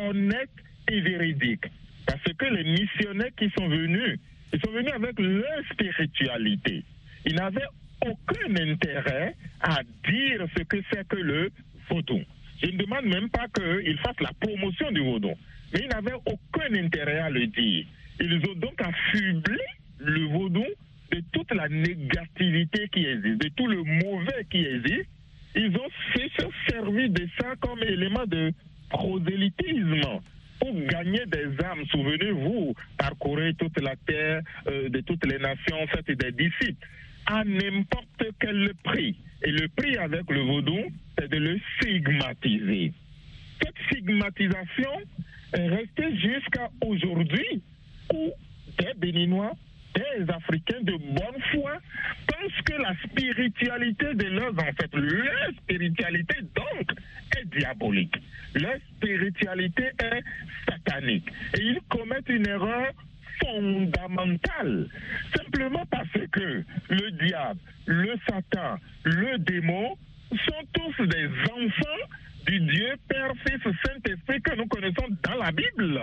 honnête 0.00 0.50
et 0.90 1.00
véridique. 1.00 1.64
Parce 2.06 2.22
que 2.22 2.44
les 2.46 2.64
missionnaires 2.64 3.34
qui 3.36 3.50
sont 3.56 3.68
venus, 3.68 4.18
ils 4.52 4.60
sont 4.60 4.72
venus 4.72 4.92
avec 4.94 5.18
leur 5.18 5.64
spiritualité. 5.72 6.84
Ils 7.26 7.34
n'avaient 7.34 7.66
aucun 8.04 8.56
intérêt 8.56 9.34
à 9.60 9.80
dire 10.08 10.46
ce 10.56 10.62
que 10.64 10.76
c'est 10.92 11.06
que 11.08 11.16
le 11.16 11.50
vaudou. 11.88 12.20
Je 12.62 12.66
ne 12.70 12.76
demande 12.76 13.06
même 13.06 13.28
pas 13.30 13.46
qu'ils 13.48 13.98
fassent 13.98 14.20
la 14.20 14.32
promotion 14.40 14.90
du 14.92 15.00
vaudou. 15.00 15.32
Mais 15.72 15.80
ils 15.82 15.88
n'avaient 15.88 16.18
aucun 16.26 16.74
intérêt 16.74 17.18
à 17.18 17.30
le 17.30 17.46
dire. 17.46 17.86
Ils 18.20 18.40
ont 18.48 18.54
donc 18.54 18.80
affublé 18.80 19.58
le 19.98 20.26
vaudou 20.26 20.64
de 21.10 21.22
toute 21.32 21.52
la 21.52 21.68
négativité 21.68 22.88
qui 22.92 23.06
existe, 23.06 23.40
de 23.40 23.48
tout 23.56 23.66
le 23.66 23.82
mauvais 23.82 24.46
qui 24.50 24.64
existe. 24.64 25.08
Ils 25.56 25.76
ont 25.76 25.90
fait 26.12 26.30
se 26.38 26.46
servir 26.68 27.10
de 27.10 27.28
ça 27.40 27.54
comme 27.60 27.82
élément 27.82 28.26
de 28.26 28.52
prosélytisme 28.90 30.20
pour 30.60 30.74
gagner 30.86 31.24
des 31.26 31.64
âmes. 31.64 31.84
Souvenez-vous, 31.90 32.74
parcourir 32.98 33.54
toute 33.58 33.80
la 33.80 33.96
terre 34.06 34.42
euh, 34.66 34.88
de 34.88 35.00
toutes 35.00 35.26
les 35.26 35.38
nations, 35.38 35.86
faites 35.88 36.10
des 36.10 36.32
disciples 36.32 36.86
à 37.26 37.44
n'importe 37.44 38.24
quel 38.40 38.72
prix. 38.82 39.16
Et 39.42 39.50
le 39.50 39.68
prix 39.68 39.96
avec 39.96 40.30
le 40.30 40.40
vaudou, 40.40 40.78
c'est 41.18 41.28
de 41.28 41.36
le 41.36 41.60
stigmatiser. 41.76 42.92
Cette 43.62 43.74
stigmatisation 43.86 44.90
est 45.52 45.68
restée 45.68 46.16
jusqu'à 46.16 46.70
aujourd'hui 46.84 47.62
où 48.12 48.32
des 48.78 48.94
Béninois, 48.96 49.52
des 49.94 50.30
Africains 50.30 50.80
de 50.82 50.92
bonne 50.92 51.42
foi 51.52 51.78
pensent 52.26 52.62
que 52.64 52.74
la 52.74 52.94
spiritualité 53.04 54.14
de 54.14 54.26
leurs 54.26 54.54
ancêtres, 54.54 54.98
leur 54.98 55.50
spiritualité 55.62 56.36
donc, 56.54 56.92
est 57.38 57.58
diabolique. 57.58 58.16
Leur 58.54 58.76
spiritualité 58.96 59.90
est 59.98 60.22
satanique. 60.68 61.28
Et 61.58 61.62
ils 61.62 61.80
commettent 61.88 62.28
une 62.28 62.46
erreur 62.48 62.92
fondamentale. 63.42 64.88
Simplement 65.36 65.84
parce 65.86 66.08
que 66.32 66.64
le 66.90 67.10
diable, 67.12 67.60
le 67.86 68.14
Satan, 68.28 68.78
le 69.04 69.38
démon 69.38 69.96
sont 70.30 70.64
tous 70.72 71.06
des 71.06 71.26
enfants 71.26 72.04
du 72.46 72.60
Dieu 72.60 72.94
Père, 73.08 73.32
Fils, 73.46 73.62
Saint-Esprit 73.84 74.40
que 74.42 74.54
nous 74.56 74.66
connaissons 74.66 75.06
dans 75.22 75.42
la 75.42 75.50
Bible. 75.50 76.00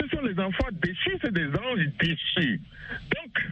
Ce 0.00 0.08
sont 0.08 0.22
les 0.22 0.38
enfants 0.38 0.68
déchus, 0.72 1.16
c'est 1.22 1.32
des 1.32 1.46
anges 1.46 1.88
déchus. 2.00 2.60
Donc, 3.16 3.46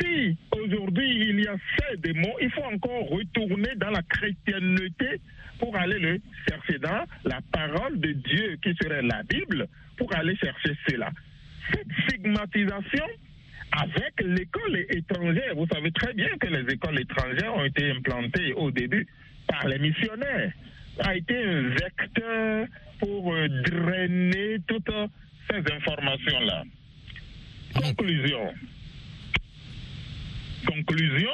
si 0.00 0.36
aujourd'hui 0.52 1.28
il 1.28 1.40
y 1.40 1.46
a 1.46 1.56
ces 1.78 1.96
démons, 1.98 2.34
il 2.40 2.50
faut 2.50 2.64
encore 2.64 3.08
retourner 3.08 3.74
dans 3.76 3.90
la 3.90 4.02
chrétienté 4.02 5.20
pour 5.58 5.76
aller 5.76 5.98
le 5.98 6.20
chercher 6.48 6.78
dans 6.78 7.04
la 7.24 7.40
parole 7.52 8.00
de 8.00 8.12
Dieu 8.12 8.58
qui 8.62 8.74
serait 8.80 9.02
la 9.02 9.22
Bible, 9.24 9.68
pour 9.98 10.14
aller 10.14 10.34
chercher 10.36 10.74
cela 10.88 11.10
cette 11.72 11.92
stigmatisation 12.04 13.06
avec 13.72 14.20
l'école 14.22 14.84
étrangère. 14.90 15.54
Vous 15.54 15.66
savez 15.72 15.90
très 15.92 16.12
bien 16.14 16.28
que 16.40 16.48
les 16.48 16.72
écoles 16.72 17.00
étrangères 17.00 17.54
ont 17.54 17.64
été 17.64 17.90
implantées 17.90 18.52
au 18.54 18.70
début 18.70 19.06
par 19.46 19.66
les 19.68 19.78
missionnaires. 19.78 20.52
A 21.00 21.16
été 21.16 21.36
un 21.36 21.68
vecteur 21.68 22.66
pour 22.98 23.34
drainer 23.64 24.58
toutes 24.66 24.90
ces 25.50 25.72
informations-là. 25.72 26.64
Conclusion. 27.74 28.54
Conclusion, 30.66 31.30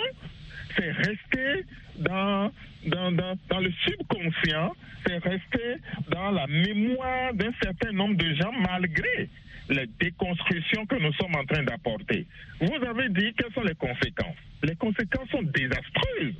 c'est 0.77 0.91
rester 0.93 1.65
dans, 1.99 2.53
dans, 2.87 3.13
dans, 3.13 3.39
dans, 3.49 3.61
le 3.61 3.73
subconscient, 3.85 4.75
c'est 5.07 5.19
rester 5.19 5.77
dans 6.11 6.31
la 6.31 6.47
mémoire 6.47 7.35
d'un 7.35 7.53
certain 7.63 7.93
nombre 7.93 8.17
de 8.17 8.35
gens 8.35 8.53
malgré 8.53 9.29
les 9.69 9.87
déconstructions 9.99 10.87
que 10.87 10.97
nous 10.97 11.13
sommes 11.15 11.35
en 11.35 11.45
train 11.45 11.63
d'apporter. 11.65 12.27
Vous 12.61 12.85
avez 12.87 13.09
dit 13.09 13.35
quelles 13.37 13.53
sont 13.53 13.63
les 13.63 13.75
conséquences. 13.75 14.37
Les 14.63 14.77
conséquences 14.77 15.29
sont 15.31 15.43
désastreuses 15.43 16.35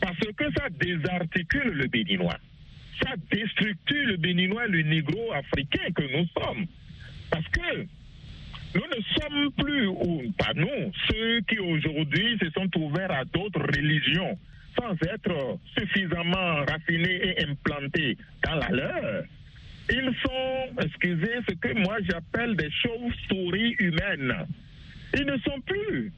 parce 0.00 0.18
que 0.18 0.44
ça 0.56 0.68
désarticule 0.70 1.72
le 1.74 1.86
béninois. 1.86 2.38
Ça 3.02 3.14
déstructure 3.30 4.06
le 4.06 4.16
béninois, 4.16 4.66
le 4.66 4.82
négro-africain 4.82 5.92
que 5.94 6.02
nous 6.16 6.26
sommes. 6.28 6.66
Parce 7.32 7.48
que 7.48 7.86
nous 8.74 8.86
ne 8.94 9.02
sommes 9.18 9.52
plus, 9.52 9.86
ou 9.86 10.32
pas 10.38 10.52
nous, 10.54 10.92
ceux 11.10 11.40
qui 11.48 11.58
aujourd'hui 11.58 12.38
se 12.42 12.50
sont 12.50 12.68
ouverts 12.78 13.10
à 13.10 13.24
d'autres 13.24 13.62
religions 13.62 14.38
sans 14.78 14.92
être 15.02 15.58
suffisamment 15.76 16.64
raffinés 16.68 17.30
et 17.30 17.44
implantés 17.44 18.16
dans 18.44 18.56
la 18.56 18.68
leur. 18.68 19.24
Ils 19.90 20.14
sont, 20.22 20.82
excusez, 20.82 21.38
ce 21.48 21.54
que 21.54 21.72
moi 21.78 21.96
j'appelle 22.08 22.54
des 22.56 22.70
chauves-souris 22.70 23.76
humaines. 23.78 24.34
Ils 25.14 25.26
ne 25.26 25.36
sont 25.38 25.60
plus 25.62 26.12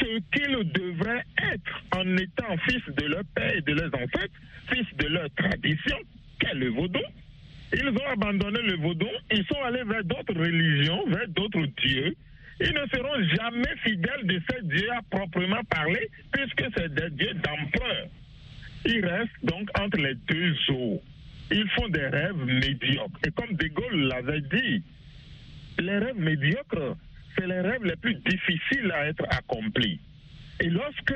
ce 0.00 0.18
qu'ils 0.32 0.72
devraient 0.72 1.24
être 1.52 1.82
en 1.96 2.16
étant 2.16 2.56
fils 2.68 2.82
de 2.96 3.06
leur 3.06 3.24
père 3.34 3.54
et 3.54 3.62
de 3.62 3.72
leurs 3.72 3.94
ancêtres, 3.94 4.40
fils 4.68 4.86
de 4.98 5.06
leur 5.06 5.28
tradition, 5.36 5.96
qu'est 6.40 6.54
le 6.54 6.68
vaudou. 6.68 7.00
Ils 7.72 7.88
ont 7.88 8.08
abandonné 8.12 8.62
le 8.62 8.76
vaudou, 8.76 9.08
ils 9.32 9.44
sont 9.46 9.60
allés 9.64 9.84
vers 9.84 10.04
d'autres 10.04 10.34
religions, 10.34 11.04
vers 11.08 11.28
d'autres 11.28 11.66
dieux. 11.82 12.14
Ils 12.60 12.72
ne 12.72 12.86
seront 12.94 13.22
jamais 13.28 13.76
fidèles 13.84 14.24
de 14.24 14.40
ces 14.48 14.62
dieux 14.62 14.90
à 14.92 15.02
proprement 15.10 15.62
parler, 15.64 16.08
puisque 16.32 16.64
c'est 16.76 16.94
des 16.94 17.10
dieux 17.10 17.34
d'empereur. 17.34 18.06
Ils 18.86 19.04
restent 19.04 19.44
donc 19.44 19.68
entre 19.78 19.98
les 19.98 20.14
deux 20.14 20.54
eaux. 20.70 21.02
Ils 21.50 21.68
font 21.70 21.88
des 21.88 22.06
rêves 22.06 22.36
médiocres. 22.36 23.20
Et 23.26 23.30
comme 23.32 23.54
De 23.56 23.66
Gaulle 23.68 24.08
l'avait 24.08 24.40
dit, 24.40 24.82
les 25.78 25.98
rêves 25.98 26.18
médiocres, 26.18 26.96
c'est 27.36 27.46
les 27.46 27.60
rêves 27.60 27.84
les 27.84 27.96
plus 27.96 28.14
difficiles 28.14 28.90
à 28.92 29.06
être 29.08 29.24
accomplis. 29.30 30.00
Et 30.60 30.70
lorsque 30.70 31.14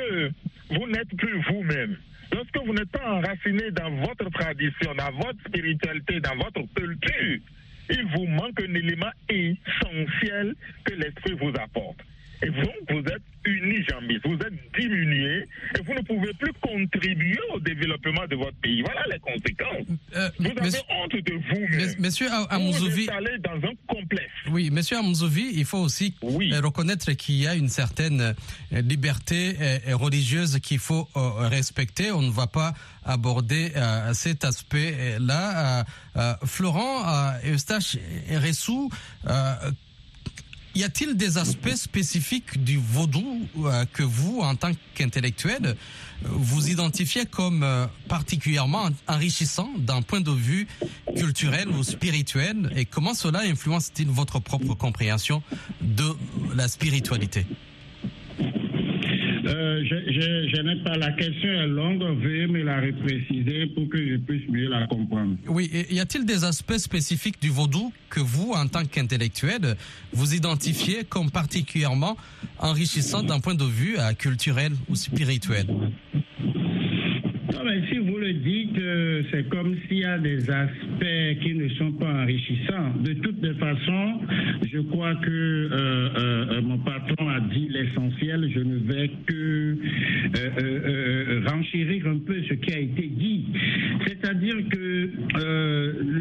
vous 0.71 0.87
n'êtes 0.87 1.17
plus 1.17 1.41
vous-même, 1.51 1.97
lorsque 2.33 2.57
vous 2.65 2.73
n'êtes 2.73 2.91
pas 2.91 3.13
enraciné 3.19 3.71
dans 3.73 3.91
votre 3.97 4.31
tradition, 4.31 4.95
dans 4.95 5.13
votre 5.13 5.41
spiritualité, 5.47 6.21
dans 6.21 6.37
votre 6.37 6.63
culture, 6.75 7.39
il 7.91 8.07
vous 8.15 8.27
manque 8.27 8.61
un 8.61 8.75
élément 8.75 9.11
essentiel 9.29 10.55
que 10.85 10.95
l'esprit 10.95 11.35
vous 11.41 11.53
apporte. 11.61 11.99
Et 12.43 12.49
donc, 12.51 12.73
vous 12.91 12.99
êtes 13.01 13.23
unis, 13.45 13.83
jean 13.89 14.01
vous 14.25 14.35
êtes 14.35 14.53
diminués 14.79 15.45
et 15.77 15.83
vous 15.83 15.95
ne 15.95 16.01
pouvez 16.03 16.33
plus 16.35 16.53
contribuer 16.61 17.39
au 17.55 17.61
développement 17.61 18.27
de 18.27 18.37
votre 18.37 18.57
pays. 18.63 18.83
Voilà 18.83 19.03
les 19.11 19.19
conséquences. 19.19 19.87
Euh, 20.17 20.31
vous 20.39 20.47
avez 20.47 20.61
monsieur- 20.61 20.81
honte 20.91 21.13
de 21.13 21.33
vous-même. 21.49 21.95
Monsieur 21.99 22.29
Vous 22.29 22.47
Amouzovi, 22.51 23.05
êtes 23.05 23.11
allé 23.11 23.39
dans 23.39 23.57
un 23.69 23.73
complexe. 23.87 24.31
oui, 24.51 24.71
Monsieur 24.71 24.99
Amouzovi, 24.99 25.51
il 25.55 25.65
faut 25.65 25.79
aussi 25.79 26.15
Oui. 26.23 26.53
euh, 26.53 26.61
reconnaître 26.61 27.13
qu'il 27.13 27.37
y 27.37 27.47
a 27.47 27.55
une 27.55 27.69
certaine 27.69 28.21
euh, 28.73 28.81
liberté 28.83 29.57
euh, 29.61 29.79
religieuse 29.97 30.59
qu'il 30.61 30.79
faut 30.79 31.09
euh, 31.17 31.49
respecter. 31.49 32.13
On 32.13 32.23
ne 32.23 32.31
va 32.31 32.47
pas 32.47 32.75
aborder 33.05 33.73
euh, 33.77 34.13
cet 34.13 34.45
aspect-là. 34.45 35.81
Euh, 35.81 35.85
euh, 36.17 36.35
Florent 36.45 37.07
euh, 37.09 37.53
Eustache 37.55 37.97
Ressou, 38.31 38.91
euh, 39.29 39.55
y 40.75 40.85
a-t-il 40.85 41.17
des 41.17 41.39
aspects 41.39 41.75
spécifiques 41.75 42.63
du 42.63 42.79
vaudou 42.79 43.47
euh, 43.59 43.85
que 43.93 44.03
vous, 44.03 44.41
en 44.41 44.55
tant 44.55 44.71
qu'intellectuel, 44.95 45.61
euh, 45.65 45.75
vous 46.23 46.69
identifiez 46.69 47.27
comme 47.27 47.63
euh, 47.63 47.87
particulièrement 48.09 48.89
enrichissant 49.09 49.71
d'un 49.79 50.03
point 50.03 50.21
de 50.21 50.31
vue 50.31 50.67
culturel 51.17 51.69
ou 51.69 51.83
spirituel? 51.83 52.73
Et 52.77 52.85
comment 52.85 53.15
cela 53.15 53.41
influence-t-il 53.41 54.09
votre 54.09 54.39
propre 54.39 54.75
compréhension 54.75 55.43
de 55.81 56.15
la 56.55 56.69
spiritualité? 56.69 57.47
Euh, 59.51 59.83
je 59.85 60.63
n'ai 60.63 60.83
pas 60.83 60.97
la 60.97 61.13
question 61.13 61.49
est 61.49 61.67
longue, 61.67 62.03
veuillez 62.23 62.47
me 62.47 62.63
la 62.63 62.81
repréciser 62.81 63.67
pour 63.67 63.89
que 63.89 63.99
je 63.99 64.17
puisse 64.17 64.49
mieux 64.49 64.69
la 64.69 64.87
comprendre. 64.87 65.37
Oui, 65.49 65.71
y 65.91 65.99
a-t-il 65.99 66.25
des 66.25 66.45
aspects 66.45 66.79
spécifiques 66.79 67.41
du 67.41 67.49
vaudou 67.51 67.93
que 68.09 68.21
vous, 68.21 68.53
en 68.53 68.67
tant 68.67 68.85
qu'intellectuel, 68.85 69.77
vous 70.13 70.35
identifiez 70.35 71.05
comme 71.05 71.31
particulièrement 71.31 72.17
enrichissant 72.59 73.23
d'un 73.23 73.41
point 73.41 73.55
de 73.55 73.65
vue 73.65 73.99
euh, 73.99 74.13
culturel 74.13 74.73
ou 74.89 74.95
spirituel? 74.95 75.67
Non, 77.53 77.65
mais 77.65 77.83
si 77.91 77.99
vous 77.99 78.17
le 78.17 78.33
dites, 78.35 78.79
euh, 78.79 79.23
c'est 79.31 79.49
comme 79.49 79.75
s'il 79.89 79.99
y 79.99 80.05
a 80.05 80.19
des 80.19 80.49
aspects 80.51 81.41
qui 81.43 81.55
ne 81.55 81.69
sont 81.71 81.93
pas 81.93 82.23
enrichissants. 82.23 82.95
De 83.01 83.13
toutes 83.15 83.43
les 83.43 83.55
façons, 83.55 84.21
je 84.73 84.79
crois 84.79 85.17
que 85.17 85.29
euh, 85.29 85.69
euh, 85.73 86.63
mon 86.63 86.79
patron 86.79 87.29
a 87.29 87.41
dit 87.41 87.69
l'essentiel. 87.69 88.51
Je 88.55 88.61
ne 88.61 88.77
vais 88.77 89.11
que 89.27 89.77
renchérir 91.51 92.07
un 92.07 92.19
peu 92.19 92.41
ce 92.49 92.55
qui 92.55 92.73
a 92.73 92.79
été 92.79 93.03
dit. 93.03 93.47
C'est-à-dire 94.07 94.57
que 94.71 95.11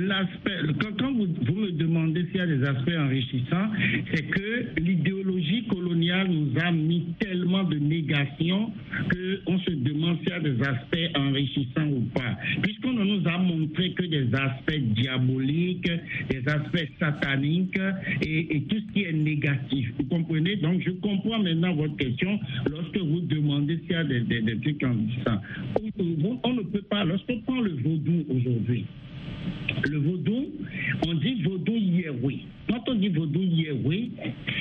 l'aspect, 0.10 0.74
quand, 0.98 1.14
vous, 1.14 1.28
me 1.28 1.72
demandez 1.72 2.26
s'il 2.28 2.38
y 2.38 2.40
a 2.42 2.48
des 2.48 2.64
aspects 2.64 2.98
enrichissants, 2.98 3.70
c'est 4.14 4.24
que 4.24 4.80
l'idéologie 4.82 5.66
coloniale 5.68 6.28
nous 6.30 6.52
a 6.60 6.72
mis 6.72 7.14
tellement 7.20 7.64
de 7.64 7.78
négations 7.78 8.72
qu'on 9.12 9.60
se 9.60 9.72
demande 9.72 10.18
s'il 10.20 10.30
y 10.30 10.34
a 10.34 10.40
des 10.40 10.62
aspects 10.62 11.10
enrichissants 11.16 11.88
ou 11.88 12.02
pas. 12.14 12.38
Puisqu'on 12.64 12.94
ne 12.94 13.04
nous 13.04 13.28
a 13.28 13.38
montré 13.38 13.94
que 13.94 14.04
des 14.04 14.34
aspects 14.34 14.80
diaboliques, 14.96 15.92
des 16.30 16.48
aspects 16.48 16.90
sataniques 17.00 17.80
et, 18.22 18.64
tout 18.68 18.78
ce 18.80 18.94
qui 18.94 19.04
est 19.04 19.14
négatif. 19.14 19.94
Vous 19.98 20.06
comprenez? 20.06 20.56
Donc 20.58 20.82
je 20.86 20.92
comprends 20.92 21.40
maintenant 21.40 21.74
votre 21.74 21.96
question 21.98 22.40
lorsque 22.70 22.98
vous 22.98 23.22
demandez 23.22 23.80
s'il 23.84 23.92
y 23.92 23.96
a 23.96 24.04
des 24.04 24.60
trucs 24.62 24.84
enrichissants. 24.84 25.42
On, 26.00 26.40
on 26.44 26.54
ne 26.54 26.62
peut 26.62 26.82
pas, 26.82 27.04
lorsqu'on 27.06 27.40
prend 27.42 27.62
le 27.62 27.72
vaudou 27.72 28.26
aujourd'hui, 28.30 28.86
le 29.90 29.98
vaudou, 29.98 30.52
on 31.08 31.14
dit 31.16 31.42
vaudou 31.44 31.76
yéhoui. 31.76 32.46
Quand 32.70 32.84
on 32.88 32.96
dit 32.96 33.10
vaudou 33.10 33.42
yéhoui, 33.42 34.12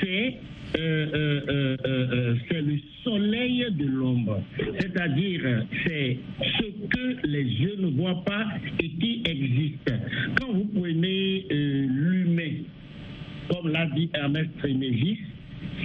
c'est 0.01 0.37
euh, 0.77 1.41
euh, 1.49 1.77
euh, 1.87 2.37
c'est 2.49 2.61
le 2.61 2.79
soleil 3.03 3.67
de 3.71 3.87
l'ombre. 3.87 4.43
C'est-à-dire, 4.81 5.65
c'est 5.87 6.19
ce 6.43 6.63
que 6.89 7.27
les 7.27 7.43
yeux 7.43 7.77
ne 7.79 7.87
voient 7.87 8.23
pas 8.25 8.47
et 8.81 8.89
qui 8.89 9.23
existe. 9.25 9.91
Quand 10.39 10.53
vous 10.53 10.67
prenez 10.67 11.47
l'humain, 11.51 12.53
comme 13.49 13.73
l'a 13.73 13.87
dit 13.87 14.11
Ernest 14.15 14.51
Trémégis, 14.59 15.19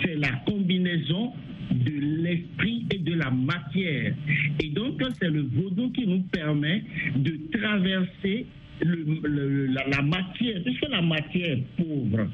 c'est 0.04 0.16
la 0.16 0.32
combinaison 0.46 1.32
de 1.72 2.22
l'esprit 2.24 2.86
et 2.92 2.98
de 2.98 3.14
la 3.14 3.32
matière. 3.32 4.14
Et 4.62 4.70
donc, 4.70 5.02
c'est 5.20 5.30
le 5.30 5.42
vaudou 5.42 5.92
qui 5.92 6.06
nous 6.06 6.24
permet 6.24 6.84
de 7.16 7.40
traverser 7.58 8.46
la, 8.84 10.02
matière, 10.02 10.62
puisque 10.64 10.90
la 10.90 11.02
matière 11.02 11.58
est 11.58 11.64
pauvre, 11.78 12.28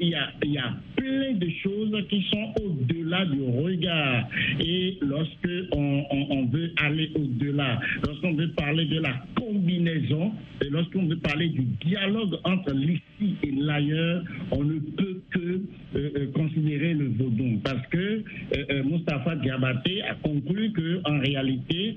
il 0.00 0.08
y, 0.08 0.14
a, 0.14 0.30
y 0.44 0.58
a 0.58 0.74
plein 0.96 1.32
de 1.34 1.48
choses 1.62 2.04
qui 2.08 2.22
sont 2.30 2.52
au-delà 2.62 3.24
du 3.26 3.42
regard. 3.42 4.28
Et 4.60 4.98
lorsque 5.00 5.48
on, 5.72 6.04
on- 6.10 6.40
veut 6.50 6.72
aller 6.82 7.10
au-delà, 7.14 7.80
lorsqu'on 8.04 8.32
veut 8.34 8.50
parler 8.52 8.86
de 8.86 8.98
la 9.00 9.24
combinaison, 9.36 10.32
et 10.64 10.68
lorsqu'on 10.70 11.06
veut 11.06 11.18
parler 11.18 11.48
du 11.48 11.62
dialogue 11.86 12.36
entre 12.44 12.72
l'ici 12.74 13.36
et 13.44 13.52
l'ailleurs, 13.52 14.24
on 14.50 14.64
ne 14.64 14.78
peut 14.80 15.20
que 15.30 15.38
euh, 15.38 16.10
euh, 16.16 16.26
considérer 16.32 16.94
le 16.94 17.06
vaudou. 17.08 17.60
Parce 17.62 17.86
que 17.88 17.98
euh, 17.98 18.22
euh, 18.70 18.82
Mustapha 18.84 19.36
Diabaté 19.36 20.02
a 20.02 20.14
conclu 20.14 20.72
que 20.72 21.00
en 21.04 21.20
réalité, 21.20 21.96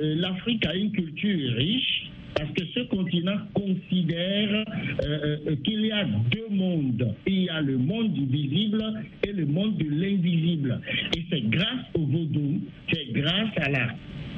l'Afrique 0.00 0.64
a 0.66 0.74
une 0.74 0.92
culture 0.92 1.54
riche 1.56 2.10
parce 2.36 2.50
que 2.52 2.64
ce 2.74 2.80
continent 2.88 3.38
considère 3.54 4.64
euh, 5.04 5.36
euh, 5.48 5.56
qu'il 5.64 5.86
y 5.86 5.92
a 5.92 6.04
deux 6.04 6.48
mondes. 6.50 7.14
Il 7.26 7.44
y 7.44 7.48
a 7.48 7.60
le 7.60 7.78
monde 7.78 8.12
du 8.12 8.26
visible 8.26 8.82
et 9.26 9.32
le 9.32 9.46
monde 9.46 9.76
de 9.78 9.84
l'invisible. 9.88 10.80
Et 11.16 11.22
c'est 11.30 11.48
grâce 11.48 11.84
au 11.94 12.00
vaudou, 12.00 12.60
c'est 12.92 13.12
grâce 13.12 13.50
à 13.56 13.70
la 13.70 13.88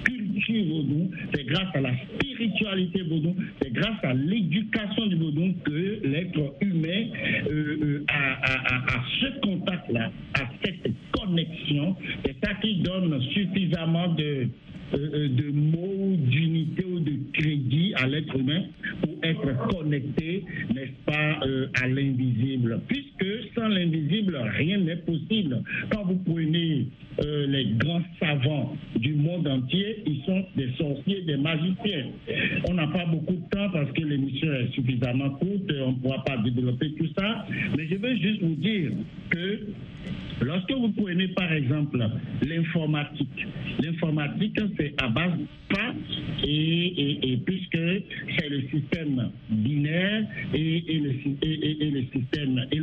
culture 0.04 0.64
vaudou, 0.66 1.10
c'est 1.34 1.44
grâce 1.46 1.74
à 1.74 1.80
la 1.80 1.92
spiritualité 2.14 3.02
vaudou, 3.02 3.34
c'est 3.60 3.72
grâce 3.72 3.98
à 4.04 4.14
l'éducation 4.14 5.06
du 5.06 5.16
vaudou 5.16 5.54
que 5.64 6.00
l'être 6.06 6.54
humain 6.60 7.06
euh, 7.50 7.76
euh, 7.82 8.04
a- 8.08 8.96
a 8.96 9.04
ce 9.20 9.40
contact-là, 9.40 10.12
a 10.34 10.40
cette 10.64 10.92
connexion. 11.12 11.96
C'est 12.24 12.36
ça 12.44 12.54
qui 12.62 12.76
donne 12.76 13.20
suffisamment 13.32 14.08
de, 14.14 14.48
euh, 14.94 15.10
euh, 15.14 15.28
de 15.28 15.50
mots 15.50 16.16
d'unité 16.16 16.84
ou 16.84 17.00
de 17.00 17.12
crédit 17.32 17.92
à 17.96 18.06
l'être 18.06 18.36
humain 18.36 18.62
pour 19.02 19.14
être 19.22 19.68
connecté, 19.68 20.44
n'est-ce 20.74 21.04
pas, 21.04 21.40
euh, 21.44 21.68
à 21.74 21.88
l'invisible. 21.88 22.80
Sans 23.54 23.68
l'invisible, 23.68 24.36
rien 24.58 24.78
n'est 24.78 24.96
possible. 24.96 25.62
Quand 25.90 26.04
vous 26.04 26.16
prenez 26.16 26.86
euh, 27.24 27.46
les 27.46 27.64
grands 27.76 28.02
savants 28.20 28.76
du 28.96 29.14
monde 29.14 29.46
entier, 29.46 30.02
ils 30.06 30.22
sont 30.24 30.44
des 30.56 30.70
sorciers, 30.78 31.22
des 31.22 31.36
magiciens. 31.36 32.06
On 32.68 32.74
n'a 32.74 32.86
pas 32.88 33.06
beaucoup 33.06 33.34
de 33.34 33.48
temps 33.50 33.70
parce 33.72 33.90
que 33.92 34.02
l'émission 34.02 34.52
est 34.52 34.72
suffisamment 34.72 35.30
courte, 35.30 35.72
on 35.84 35.92
ne 35.92 35.96
pourra 35.98 36.24
pas 36.24 36.36
développer 36.38 36.92
tout 36.92 37.08
ça, 37.18 37.46
mais 37.76 37.86
je 37.88 37.96
veux 37.96 38.16
juste 38.16 38.42
vous 38.42 38.56
dire 38.56 38.90
que 39.30 39.60
Lorsque 40.42 40.70
vous 40.70 40.90
prenez 40.90 41.28
par 41.28 41.50
exemple 41.50 41.98
l'informatique, 42.46 43.46
l'informatique 43.82 44.60
c'est 44.78 44.92
à 45.02 45.08
base 45.08 45.32
pas 45.70 45.94
et, 46.44 47.38
puisque 47.44 47.78
c'est 48.38 48.48
le 48.48 48.62
système 48.68 49.30
binaire 49.48 50.26
et 50.52 51.00
le 51.00 52.02
système 52.12 52.66
et 52.70 52.76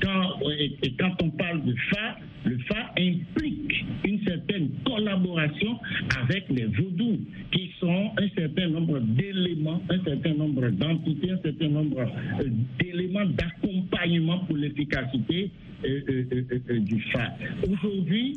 Quand, 0.00 0.38
et, 0.58 0.92
quand 0.98 1.12
on 1.22 1.30
parle 1.30 1.64
de 1.64 1.74
FA, 1.90 2.16
le 2.44 2.58
FA 2.58 2.92
implique 2.98 3.84
une 4.04 4.22
certaine 4.24 4.70
collaboration 4.84 5.78
avec 6.20 6.44
les 6.50 6.66
vaudous 6.66 7.18
qui 7.52 7.70
sont 7.80 8.10
un 8.18 8.28
certain 8.36 8.68
nombre 8.68 9.00
d'éléments, 9.00 9.82
un 9.90 10.02
certain 10.04 10.34
nombre 10.34 10.68
d'entités, 10.70 11.32
un 11.32 11.42
certain 11.42 11.68
nombre 11.68 12.00
euh, 12.00 12.44
d'éléments 12.78 13.26
d'accompagnement 13.26 14.38
pour 14.40 14.56
l'efficacité 14.56 15.50
euh, 15.84 16.00
euh, 16.08 16.24
euh, 16.32 16.58
euh, 16.70 16.78
du 16.80 17.00
FA. 17.12 17.34
Aujourd'hui, 17.70 18.36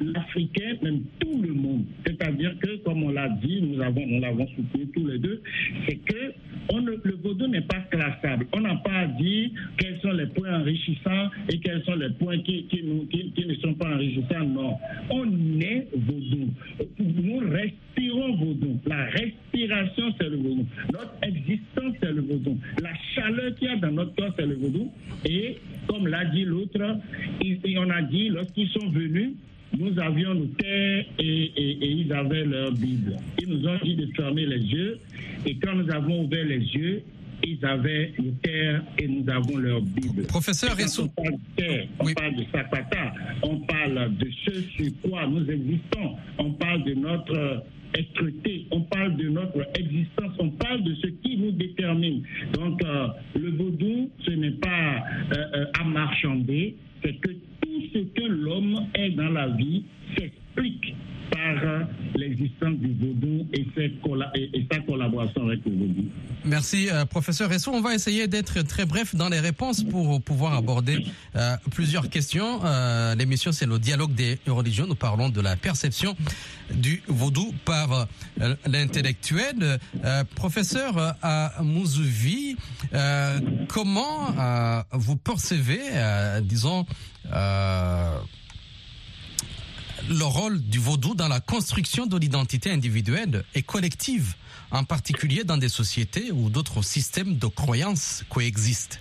l'Africain, 0.00 0.74
même 0.82 1.02
tout 1.20 1.40
le 1.40 1.52
monde, 1.52 1.84
c'est-à-dire 2.04 2.56
que, 2.60 2.76
comme 2.78 3.04
on 3.04 3.10
l'a 3.10 3.28
dit, 3.28 3.62
nous 3.62 3.76
nous 3.76 4.20
l'avons 4.20 4.48
soutenu 4.48 4.86
tous 4.92 5.06
les 5.06 5.18
deux, 5.18 5.40
c'est 5.86 5.94
que 5.94 6.32
le 6.74 7.16
vaudou 7.22 7.46
n'est 7.46 7.62
pas 7.62 7.80
classable. 7.90 8.46
On 8.52 8.60
n'a 8.60 8.76
pas 8.76 9.06
dire 9.06 9.50
quels 9.78 10.00
sont 10.00 10.12
les 10.12 10.26
points 10.26 10.60
enrichissants 10.60 11.30
et 11.48 11.58
quels 11.58 11.82
sont 11.84 11.94
les 11.94 12.10
points 12.10 12.38
qui, 12.38 12.66
qui, 12.66 12.82
ne 12.82 13.54
sont 13.56 13.74
pas 13.74 13.94
enrichissants. 13.94 14.44
Non. 14.46 14.76
On 15.10 15.26
est 15.60 15.88
vaudou. 15.94 16.50
Nous 16.98 17.38
respirons 17.50 18.36
vaudou. 18.36 18.80
La 18.86 19.04
respiration, 19.06 20.14
c'est 20.20 20.28
le 20.28 20.36
vaudou. 20.36 20.66
Notre 20.92 21.14
existence, 21.22 21.94
c'est 22.00 22.12
le 22.12 22.22
vaudou. 22.22 22.58
La 22.82 22.92
chaleur 23.14 23.54
qu'il 23.54 23.68
y 23.68 23.70
a 23.70 23.76
dans 23.76 23.92
notre 23.92 24.14
corps, 24.14 24.32
c'est 24.36 24.46
le 24.46 24.54
vaudou. 24.54 24.90
Et 25.24 25.58
comme 25.86 26.06
l'a 26.06 26.24
dit 26.26 26.44
l'autre, 26.44 26.78
on 26.78 27.90
a 27.90 28.02
dit, 28.02 28.28
lorsqu'ils 28.28 28.68
sont 28.68 28.88
venus, 28.88 29.32
nous 29.78 29.98
avions 29.98 30.34
nos 30.34 30.46
terres 30.46 31.04
et, 31.18 31.24
et- 31.56 31.84
et 31.84 31.90
ils 31.90 32.12
avaient 32.12 32.44
leur 32.44 32.72
Bible. 32.72 33.16
Ils 33.40 33.48
nous 33.48 33.66
ont 33.66 33.78
dit 33.82 33.94
de 33.96 34.06
fermer 34.16 34.46
les 34.46 34.58
yeux. 34.60 34.98
Et 35.44 35.54
quand 35.56 35.74
nous 35.74 35.90
avons 35.90 36.24
ouvert 36.24 36.44
les 36.44 36.58
yeux, 36.58 37.02
ils 37.44 37.64
avaient 37.64 38.12
nos 38.18 38.30
terres 38.42 38.82
et 38.98 39.06
nous 39.06 39.28
avons 39.30 39.56
leur 39.58 39.80
Bible. 39.82 40.22
Professeur 40.28 40.76
Ressou- 40.76 41.02
on 41.16 41.22
parle 41.22 41.32
de 41.34 41.62
terre, 41.62 41.86
on 42.00 42.04
Oui. 42.06 42.14
parle 42.14 42.36
de 42.36 42.44
Sakata, 42.50 43.14
on 43.42 43.56
parle 43.60 44.16
de 44.16 44.28
ce 44.44 44.60
sur 44.62 44.92
quoi 45.02 45.26
nous 45.26 45.48
existons, 45.50 46.16
on 46.38 46.52
parle 46.52 46.84
de 46.84 46.94
notre 46.94 47.64
être-té, 47.94 48.66
on 48.70 48.80
parle 48.82 49.16
de 49.16 49.28
notre 49.28 49.66
existence, 49.78 50.32
on 50.38 50.50
parle 50.50 50.82
de 50.84 50.94
ce 50.96 51.06
qui 51.08 51.36
nous 51.36 51.52
détermine. 51.52 52.22
Donc, 52.52 52.82
euh, 52.84 53.08
le 53.38 53.50
vaudou, 53.50 54.10
ce 54.24 54.30
n'est 54.32 54.50
pas 54.52 54.96
euh, 55.32 55.36
euh, 55.54 55.64
à 55.80 55.84
marchander, 55.84 56.74
c'est 57.04 57.14
que 57.20 57.30
que 58.16 58.24
l'homme 58.24 58.86
est 58.94 59.10
dans 59.10 59.30
la 59.30 59.48
vie 59.48 59.84
s'explique 60.16 60.94
par 61.30 61.56
euh, 61.62 61.84
l'existence 62.14 62.76
du 62.78 62.92
vaudou 62.94 63.46
et, 63.52 63.66
sa 64.70 64.78
collaboration 64.80 65.46
avec 65.46 65.64
le 65.64 65.72
vaudou. 65.72 66.04
Merci, 66.44 66.88
euh, 66.90 67.04
professeur 67.04 67.50
Ressou. 67.50 67.70
On 67.72 67.80
va 67.80 67.94
essayer 67.94 68.26
d'être 68.26 68.62
très 68.62 68.86
bref 68.86 69.14
dans 69.14 69.28
les 69.28 69.40
réponses 69.40 69.82
pour 69.82 70.20
pouvoir 70.22 70.54
aborder 70.54 71.04
euh, 71.34 71.56
plusieurs 71.72 72.08
questions? 72.08 72.60
L'émission, 73.18 73.52
c'est 73.52 73.66
le 73.66 73.78
dialogue 73.78 74.14
des 74.14 74.38
religions. 74.46 74.86
Nous 74.86 74.94
parlons 74.94 75.28
de 75.28 75.40
la 75.40 75.56
perception 75.56 76.16
du 76.72 77.02
vaudou 77.08 77.52
par 77.64 78.06
l'intellectuel. 78.66 79.78
Professeur 80.34 81.16
à 81.22 81.62
Mouzouvi, 81.62 82.56
comment 83.68 84.34
vous 84.92 85.16
percevez, 85.16 85.80
disons, 86.42 86.86
le 90.08 90.24
rôle 90.24 90.60
du 90.60 90.78
vaudou 90.78 91.14
dans 91.14 91.28
la 91.28 91.40
construction 91.40 92.06
de 92.06 92.16
l'identité 92.16 92.70
individuelle 92.70 93.44
et 93.54 93.62
collective, 93.62 94.34
en 94.70 94.84
particulier 94.84 95.42
dans 95.42 95.56
des 95.56 95.68
sociétés 95.68 96.30
où 96.30 96.48
d'autres 96.48 96.82
systèmes 96.82 97.36
de 97.36 97.46
croyances 97.46 98.24
coexistent. 98.28 99.00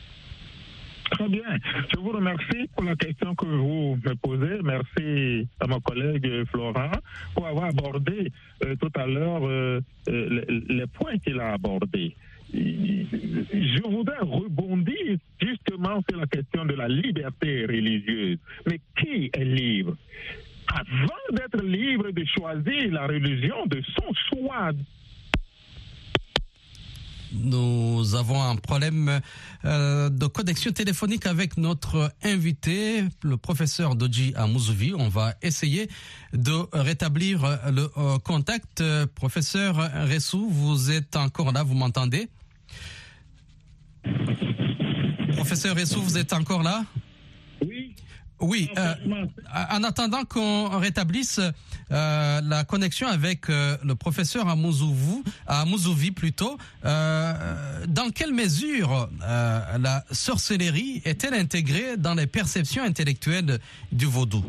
Très 1.12 1.30
bien. 1.30 1.60
Je 1.94 2.00
vous 2.00 2.10
remercie 2.10 2.68
pour 2.76 2.84
la 2.84 2.96
question 2.96 3.36
que 3.36 3.46
vous 3.46 4.00
me 4.04 4.15
posez. 4.15 4.62
Merci 4.63 5.48
à 5.60 5.68
mon 5.68 5.80
collègue 5.80 6.46
Florent 6.50 6.91
pour 7.36 7.46
avoir 7.46 7.65
abordé 7.65 8.32
euh, 8.63 8.76
tout 8.76 8.91
à 8.96 9.06
l'heure 9.06 9.46
euh, 9.46 9.80
euh, 10.10 10.41
les 10.68 10.88
points 10.88 11.18
qu'il 11.20 11.39
a 11.39 11.54
abordés. 11.54 12.15
Je 12.54 13.82
voudrais 13.88 14.20
rebondir 14.22 15.18
justement 15.39 16.02
sur 16.10 16.20
la 16.20 16.26
question 16.26 16.65
de 16.65 16.74
la 16.74 16.88
liberté 16.88 17.65
religieuse. 17.65 18.39
Mais 18.65 18.80
qui 18.98 19.30
est 19.34 19.44
libre? 19.44 19.96
Avant 20.67 21.23
d'être 21.32 21.63
libre 21.63 22.12
de 22.12 22.25
choisir 22.25 22.91
la 22.91 23.08
religion 23.08 23.65
de 23.67 23.82
son 23.95 24.13
choix, 24.30 24.71
Nous 27.43 28.15
avons 28.15 28.41
un 28.41 28.56
problème 28.56 29.19
euh, 29.65 30.10
de 30.10 30.25
connexion 30.28 30.71
téléphonique 30.71 31.25
avec 31.25 31.58
notre 31.58 32.12
invité, 32.23 33.04
le 33.23 33.38
professeur 33.38 33.95
Doji 33.95 34.34
Amouzuvi. 34.36 34.93
On 34.97 35.10
va 35.10 35.34
essayer 35.41 35.89
de 36.34 36.54
rétablir 36.71 37.41
le 37.71 37.89
euh, 37.97 38.19
contact. 38.19 38.82
Euh, 38.82 39.06
Professeur 39.13 39.75
Ressou, 40.10 40.49
vous 40.49 40.91
êtes 40.91 41.15
encore 41.15 41.51
là, 41.51 41.63
vous 41.63 41.75
m'entendez? 41.75 42.30
Professeur 45.36 45.75
Ressou, 45.75 46.01
vous 46.01 46.17
êtes 46.17 46.34
encore 46.34 46.63
là? 46.63 46.86
Oui, 47.65 47.95
Oui. 48.41 48.69
euh, 48.78 48.93
en 49.71 49.84
attendant 49.84 50.24
qu'on 50.26 50.78
rétablisse 50.80 51.39
euh, 51.39 52.41
la 52.41 52.63
connexion 52.65 53.08
avec 53.08 53.50
euh, 53.50 53.78
le 53.84 53.95
professeur 53.95 54.50
Amouzouvi, 54.50 55.24
Amouzouvi 55.48 56.12
plutôt, 56.12 56.58
dans 56.84 58.10
quelle 58.13 58.34
mesure 58.34 59.10
la 59.19 60.04
sorcellerie 60.12 61.02
est-elle 61.06 61.34
intégrée 61.34 61.98
dans 61.98 62.13
les 62.13 62.28
perceptions 62.28 62.84
intellectuelles 62.84 63.60
du 63.91 64.06
vaudou? 64.06 64.43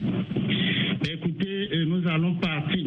Mais 0.00 1.12
Écoutez, 1.12 1.68
nous 1.86 2.06
allons 2.08 2.34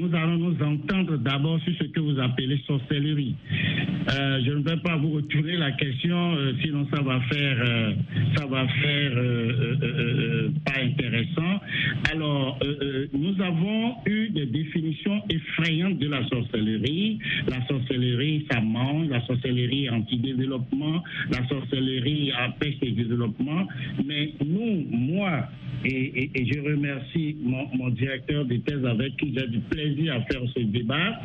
nous 0.08 0.16
allons 0.16 0.38
nous 0.38 0.64
entendre 0.64 1.18
d'abord 1.18 1.60
sur 1.62 1.74
ce 1.80 1.84
que 1.86 2.00
vous 2.00 2.20
appelez 2.20 2.60
sorcellerie. 2.66 3.36
Euh, 4.10 4.40
je 4.46 4.52
ne 4.52 4.64
vais 4.64 4.78
pas 4.78 4.96
vous 4.96 5.12
retourner 5.12 5.58
la 5.58 5.72
question, 5.72 6.36
euh, 6.36 6.54
sinon 6.62 6.88
ça 6.94 7.02
va 7.02 7.20
faire, 7.22 7.58
euh, 7.60 7.94
ça 8.36 8.46
va 8.46 8.68
faire 8.68 9.12
pas 10.66 10.82
intéressant. 10.82 11.60
Alors, 12.12 12.60
nous 13.14 13.42
avons 13.42 13.96
eu 14.06 14.30
des 14.30 14.46
définitions 14.46 15.22
effrayantes 15.30 16.00
de 16.00 16.08
la 16.08 16.26
sorcellerie. 16.28 17.20
La 17.50 17.66
sorcellerie, 17.68 18.46
ça 18.50 18.62
mange. 18.62 19.10
La 19.10 19.26
sorcellerie 19.26 19.90
anti-développement. 19.90 21.04
La 21.32 21.46
sorcellerie 21.48 22.32
empêche 22.34 22.76
le 22.82 22.92
développement. 22.92 23.68
Mais 24.06 24.34
nous, 24.46 24.86
moi, 24.90 25.50
et, 25.86 26.32
je 26.36 26.60
remercie 26.60 27.36
mon, 27.42 27.68
mon 27.76 27.90
directeur 27.90 28.46
de 28.46 28.58
thèse 28.58 28.86
avec 28.86 29.16
qui 29.18 29.34
j'ai 29.36 29.48
du 29.48 29.60
plaisir 29.60 29.97
à 30.06 30.22
faire 30.22 30.42
ce 30.56 30.62
débat. 30.62 31.20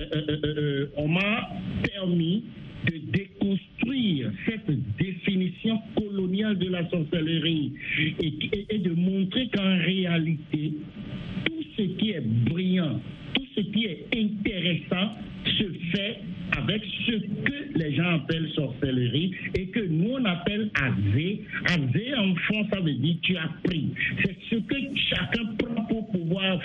Euh, 0.00 0.04
euh, 0.14 0.36
euh, 0.44 0.86
on 0.96 1.08
m'a 1.08 1.48
permis 1.82 2.44
de 2.86 2.96
déconstruire 3.12 4.32
cette 4.46 4.96
définition 4.96 5.80
coloniale 5.96 6.58
de 6.58 6.68
la 6.68 6.88
sorcellerie 6.88 7.72
et, 8.20 8.78
de 8.78 8.90
montrer 8.94 9.48
qu'en 9.48 9.76
réalité, 9.78 10.72
tout 11.44 11.62
ce 11.76 11.82
qui 11.82 12.10
est 12.10 12.26
brillant, 12.50 13.00
tout 13.34 13.46
ce 13.54 13.60
qui 13.60 13.84
est 13.84 14.06
intéressant 14.14 15.14
se 15.44 15.64
fait 15.92 16.18
avec 16.56 16.82
ce 17.06 17.12
que 17.12 17.78
les 17.78 17.94
gens 17.94 18.16
appellent 18.16 18.50
sorcellerie 18.54 19.34
et 19.54 19.66
que 19.66 19.80
nous 19.80 20.12
on 20.12 20.24
appelle 20.24 20.70
azé. 20.74 21.42
Azé 21.66 22.14
en 22.16 22.34
fond 22.34 22.66
ça 22.72 22.80
veut 22.80 22.94
dire 22.94 23.16
tu 23.22 23.36
as 23.36 23.50
pris. 23.64 23.90
C'est 24.22 24.36
ce 24.50 24.56
que 24.56 24.76
chacun 25.10 25.44
prend 25.58 25.69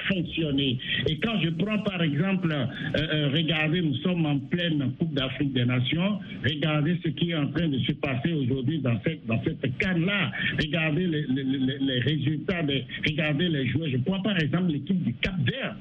fonctionner. 0.07 0.77
Et 1.07 1.17
quand 1.17 1.39
je 1.41 1.49
prends 1.49 1.79
par 1.79 2.01
exemple, 2.03 2.51
euh, 2.51 2.65
euh, 2.97 3.29
regardez, 3.33 3.81
nous 3.81 3.95
sommes 3.95 4.25
en 4.25 4.39
pleine 4.39 4.91
Coupe 4.99 5.13
d'Afrique 5.13 5.53
des 5.53 5.65
Nations, 5.65 6.19
regardez 6.43 6.97
ce 7.03 7.09
qui 7.09 7.31
est 7.31 7.35
en 7.35 7.47
train 7.47 7.67
de 7.67 7.79
se 7.79 7.93
passer 7.93 8.33
aujourd'hui 8.33 8.79
dans 8.79 8.99
cette, 9.03 9.25
dans 9.25 9.41
cette 9.43 9.77
canne-là, 9.77 10.31
regardez 10.61 11.07
les, 11.07 11.99
résultats, 11.99 12.63
des- 12.63 12.83
regardez 13.07 13.47
les 13.49 13.67
joueurs. 13.67 13.89
Je 13.89 13.97
prends 13.97 14.21
par 14.21 14.37
exemple 14.39 14.71
l'équipe 14.71 15.01
du 15.03 15.13
Cap 15.15 15.35
Vert. 15.45 15.75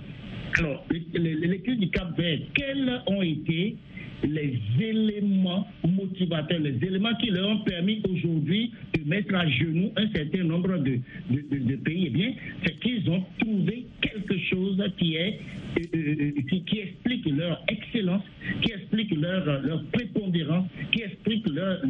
Alors, 0.59 0.85
l'équipe 1.15 1.79
du 1.81 1.89
Cap 1.91 2.17
Vert, 2.17 2.39
quels 2.55 3.01
ont 3.09 3.23
été 3.23 3.77
les 4.27 4.59
éléments 4.81 5.67
motivateurs, 5.87 6.61
les 6.61 6.77
éléments 6.87 7.15
qui 7.21 7.31
leur 7.31 7.49
ont 7.49 7.59
permis 7.59 8.01
aujourd'hui 8.09 8.73
de 8.99 9.09
mettre 9.09 9.35
à 9.35 9.49
genoux 9.49 9.91
un 9.97 10.09
certain 10.13 10.45
nombre 10.45 10.79
de, 10.79 10.99
de- 11.31 11.77
pays, 11.77 12.05
eh 12.07 12.11
bien, 12.11 12.33
c'est 12.65 12.79
qu'ils 12.81 13.09
ont 13.11 13.23
trouvé 13.39 13.87
quelque 14.01 14.39
chose 14.51 14.83
qui 14.99 15.17
est 15.17 15.39
euh, 15.79 15.83
euh, 15.97 16.31
qui, 16.49 16.63
qui 16.65 16.79
explique 16.81 17.27
leur 17.37 17.63
excellence, 17.69 18.23
qui 18.63 18.73
explique 18.73 19.11
leur, 19.17 19.45
leur 19.63 19.85
prépondérance, 19.87 20.69
qui 20.93 21.03
explique 21.03 21.47
leur, 21.51 21.81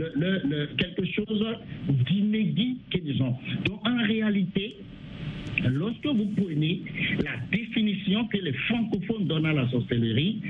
quelque 0.79 1.05
chose 1.12 1.44
d'inédit 2.09 2.79
qu'ils 2.90 3.23
ont. 3.23 3.35
Donc, 3.66 3.87
en 3.87 4.03
réalité, 4.07 4.77
Lorsque 5.73 6.05
vous 6.07 6.27
prenez 6.37 6.83
la 7.23 7.37
définition 7.57 8.27
que 8.27 8.38
les 8.38 8.53
francophones 8.53 9.27
donnent 9.27 9.47
à 9.47 9.53
la 9.53 9.68
sorcellerie, 9.70 10.40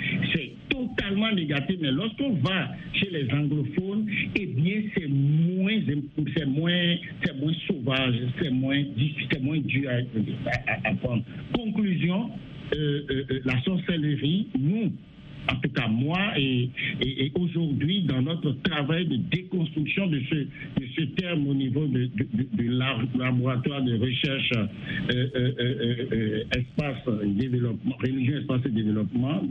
totalement 0.69 1.31
négatif. 1.33 1.77
Mais 1.81 1.91
lorsqu'on 1.91 2.35
va 2.35 2.69
chez 2.95 3.09
les 3.11 3.31
anglophones, 3.33 4.07
eh 4.37 4.47
bien, 4.47 4.83
c'est 4.97 5.09
moins, 5.09 5.79
c'est 6.37 6.47
moins, 6.47 6.97
c'est 7.25 7.37
moins 7.39 7.53
sauvage, 7.67 8.15
c'est 8.41 8.51
moins, 8.51 8.83
c'est 9.31 9.43
moins 9.43 9.59
dur 9.59 9.91
à- 9.91 10.89
à 10.89 10.95
prendre. 10.95 11.23
Conclusion, 11.53 12.31
euh, 12.75 13.03
euh, 13.11 13.25
euh, 13.31 13.41
la 13.45 13.61
sorcellerie, 13.63 14.49
nous, 14.59 14.93
en 15.51 15.57
tout 15.57 15.69
cas 15.71 15.89
moi, 15.89 16.19
et, 16.37 16.71
et, 17.01 17.33
aujourd'hui, 17.35 18.03
dans 18.03 18.23
notre 18.23 18.53
travail 18.63 19.07
de 19.07 19.17
déconstruction 19.17 20.07
de 20.07 20.21
ce, 20.31 20.35
de 20.35 20.87
ce 20.97 21.03
terme 21.17 21.47
au 21.47 21.55
niveau 21.55 21.87
de, 21.87 22.09
laboratoire 23.19 23.83
de 23.83 23.99
recherche 23.99 24.53
euh, 24.53 25.29
euh, 25.37 25.53
euh, 26.13 26.45
espace 26.57 27.05
développement, 27.25 27.97
religion, 28.01 28.39
espace 28.39 28.61
et 28.67 28.71
développement, 28.71 29.43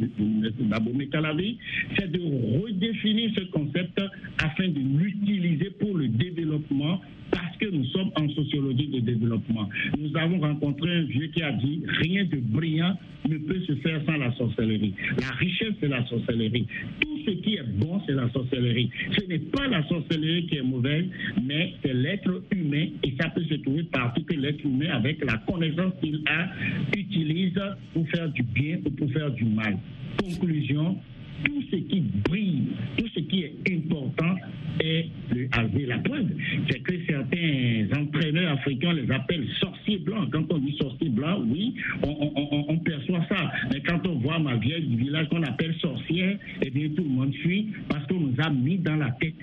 c'est 1.97 2.11
de 2.11 2.61
redéfinir 2.61 3.31
ce 3.35 3.43
concept 3.51 4.01
afin 4.43 4.67
de 4.67 4.79
l'utiliser 4.79 5.69
pour 5.79 5.97
le 5.97 6.07
développement 6.07 7.01
parce 7.33 7.57
que 7.57 7.65
nous 7.65 7.85
sommes 7.85 8.11
en 8.15 8.29
sociologie 8.29 8.87
de 8.87 8.99
développement. 8.99 9.69
Nous 9.97 10.15
avons 10.15 10.39
rencontré 10.39 10.91
un 10.97 11.03
vieux 11.03 11.27
qui 11.27 11.41
a 11.41 11.51
dit 11.51 11.81
rien 12.01 12.25
de 12.25 12.37
brillant 12.37 12.95
ne 13.27 13.37
peut 13.37 13.59
se 13.61 13.75
faire 13.75 14.01
sans 14.05 14.17
la 14.17 14.31
sorcellerie. 14.33 14.93
La 15.19 15.29
richesse, 15.37 15.73
c'est 15.79 15.87
la 15.87 16.05
sorcellerie. 16.07 16.67
Tout 16.99 17.19
ce 17.25 17.31
qui 17.31 17.55
est 17.55 17.63
bon, 17.63 18.01
c'est 18.05 18.13
la 18.13 18.29
sorcellerie. 18.31 18.89
Ce 19.17 19.25
n'est 19.25 19.39
pas 19.39 19.67
la 19.67 19.87
sorcellerie 19.87 20.45
qui 20.47 20.57
est 20.57 20.63
mauvaise, 20.63 21.05
mais 21.41 21.73
c'est 21.81 21.93
l'être 21.93 22.43
humain 22.51 22.87
et 23.03 23.13
ça 23.19 23.29
peut 23.29 23.43
se 23.43 23.55
trouver 23.55 23.83
partout 23.83 24.23
que 24.23 24.33
l'être 24.33 24.63
humain, 24.65 24.89
avec 24.91 25.23
la 25.23 25.37
connaissance 25.37 25.93
qu'il 26.01 26.21
a, 26.27 26.49
utilise 26.97 27.59
pour 27.93 28.07
faire 28.09 28.29
du 28.29 28.43
bien 28.43 28.77
ou 28.85 28.89
pour 28.91 29.09
faire 29.11 29.31
du 29.31 29.45
mal. 29.45 29.77
Conclusion, 30.21 30.97
tout 31.45 31.61
ce 31.71 31.77
qui 31.77 32.03
brille, 32.29 32.63
tout 32.97 33.07
ce 33.13 33.19
qui 33.21 33.43
est 33.43 33.53
important 33.71 34.35
est 34.79 35.07
le 35.33 35.47
hasard. 35.51 35.69
La 35.87 35.97
preuve, 35.99 36.27
c'est 36.69 36.79
que 36.79 36.93
certains 37.07 37.87
entraîneurs 37.99 38.53
africains 38.53 38.93
les 38.93 39.09
appellent 39.11 39.47
sorciers 39.59 39.99
blancs. 39.99 40.29
Quand 40.31 40.45
on 40.51 40.59
dit 40.59 40.75
sorcier 40.79 41.09
blanc, 41.09 41.41
oui, 41.45 41.75
on, 42.03 42.77
perçoit 42.79 43.25
ça. 43.29 43.51
Mais 43.71 43.81
quand 43.81 44.05
on 44.07 44.15
voit 44.19 44.39
ma 44.39 44.55
vieille 44.55 44.95
village 44.95 45.27
qu'on 45.29 45.43
appelle 45.43 45.75
sorcière, 45.79 46.37
eh 46.61 46.69
bien 46.69 46.89
tout 46.95 47.03
le 47.03 47.09
monde 47.09 47.33
fuit 47.35 47.69
parce 47.89 48.05
qu'on 48.07 48.19
nous 48.19 48.35
a 48.39 48.49
mis 48.49 48.77
dans 48.77 48.95
la 48.95 49.11
tête 49.11 49.33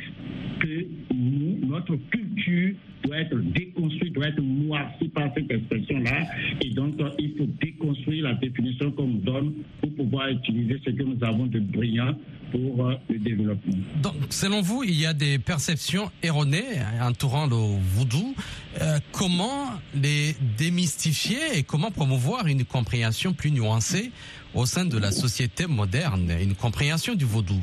que 0.61 0.87
nous, 1.15 1.59
notre 1.67 1.97
culture 2.11 2.75
doit 3.05 3.19
être 3.19 3.37
déconstruite, 3.37 4.13
doit 4.13 4.29
être 4.29 4.41
moisie 4.41 5.09
par 5.15 5.33
cette 5.35 5.51
expression-là. 5.51 6.27
Et 6.63 6.71
donc, 6.71 6.95
il 7.19 7.35
faut 7.37 7.49
déconstruire 7.61 8.25
la 8.25 8.35
définition 8.35 8.91
qu'on 8.93 9.07
nous 9.07 9.21
donne 9.21 9.53
pour 9.81 9.95
pouvoir 9.95 10.29
utiliser 10.29 10.81
ce 10.85 10.91
que 10.91 11.03
nous 11.03 11.19
avons 11.23 11.47
de 11.47 11.61
brillant 11.61 12.15
pour 12.51 12.87
euh, 12.87 12.95
le 13.09 13.19
développement. 13.19 13.77
Donc, 14.03 14.15
selon 14.31 14.61
vous, 14.61 14.83
il 14.83 15.01
y 15.01 15.07
a 15.07 15.13
des 15.13 15.39
perceptions 15.39 15.80
erronées 16.23 16.81
entourant 17.01 17.47
le 17.47 17.57
voodoo. 17.57 18.35
Euh, 18.81 18.99
comment 19.13 19.67
les 19.95 20.35
démystifier 20.57 21.39
et 21.59 21.63
comment 21.63 21.91
promouvoir 21.91 22.47
une 22.47 22.65
compréhension 22.65 23.33
plus 23.33 23.51
nuancée 23.51 24.13
au 24.55 24.67
sein 24.67 24.85
de 24.85 24.99
la 24.99 25.11
société 25.11 25.67
moderne, 25.67 26.31
une 26.41 26.55
compréhension 26.55 27.15
du 27.15 27.25
vaudou 27.25 27.61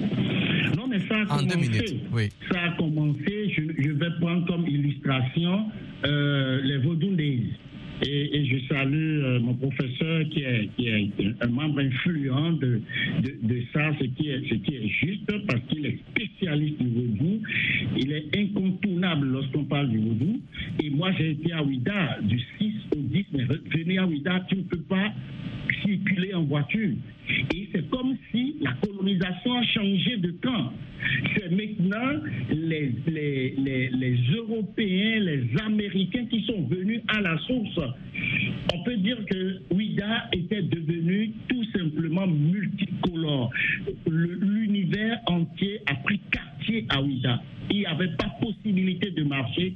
Non, 0.00 0.86
mais 0.88 1.00
ça 1.08 1.20
a 1.20 1.24
commencé. 1.26 1.32
En 1.32 1.42
deux 1.46 1.56
minutes, 1.56 1.94
oui. 2.12 2.30
Ça 2.50 2.60
a 2.62 2.70
commencé. 2.76 3.54
Je, 3.56 3.90
vais 3.92 4.10
prendre 4.20 4.46
comme 4.46 4.66
illustration 4.66 5.66
euh, 6.04 6.60
les 6.62 6.78
vaudou 6.78 7.10
et, 8.04 8.44
je 8.44 8.66
salue 8.68 9.22
euh, 9.22 9.40
mon 9.40 9.54
professeur 9.54 10.28
qui 10.30 10.42
est, 10.42 11.10
un 11.40 11.48
membre 11.48 11.80
influent 11.80 12.52
de, 12.52 12.80
ça, 13.72 13.90
ce 14.00 14.04
qui, 14.04 14.28
est, 14.28 14.88
juste, 14.88 15.30
parce 15.46 15.60
qu'il 15.68 15.86
est 15.86 15.98
spécialiste 16.10 16.82
du 16.82 16.88
vaudou. 16.88 17.42
Il 17.96 18.12
est 18.12 18.36
incontournable 18.36 19.28
lorsqu'on 19.28 19.64
parle 19.64 19.88
du 19.90 19.98
vaudou. 19.98 20.40
Et 20.82 20.90
moi, 20.90 21.12
j'ai 21.18 21.30
été 21.30 21.52
à 21.52 21.62
Ouida 21.62 22.18
du 22.22 22.40
6 22.58 22.72
au 22.96 23.00
10, 23.00 23.24
mais 23.32 23.44
venir 23.76 24.02
à 24.02 24.06
Ouida, 24.06 24.40
tu 24.48 24.56
ne 24.56 24.62
peux 24.62 24.82
pas 24.82 25.12
circuler 25.84 26.34
en 26.34 26.44
voiture. 26.44 26.94
Et 27.54 27.68
c'est 27.72 27.88
comme 27.90 28.16
si 28.30 28.56
la 28.60 28.72
colonisation 28.84 29.54
a 29.54 29.62
changé 29.64 30.16
de 30.18 30.30
camp. 30.42 30.72
C'est 31.34 31.50
maintenant 31.50 32.20
les, 32.50 32.92
les, 33.06 33.54
les, 33.58 33.88
les, 33.90 34.16
Européens, 34.36 35.20
les 35.20 35.44
Américains 35.64 36.26
qui 36.26 36.44
sont 36.44 36.62
venus 36.62 37.00
à 37.08 37.20
la 37.20 37.36
source. 37.38 37.80
On 38.74 38.82
peut 38.84 38.96
dire 38.96 39.18
que 39.26 39.60
Ouida 39.70 40.28
était 40.32 40.62
devenu 40.62 41.32
tout 41.48 41.64
simplement 41.76 42.26
multicolore. 42.26 43.50
L'univers 44.08 45.18
entier 45.26 45.80
a 45.86 45.94
pris 45.96 46.20
quartier 46.30 46.86
à 46.88 47.02
Ouida. 47.02 47.42
Il 47.70 47.78
n'y 47.78 47.86
avait 47.86 48.14
pas 48.16 48.28
possibilité 48.40 49.10
de 49.10 49.24
marcher. 49.24 49.74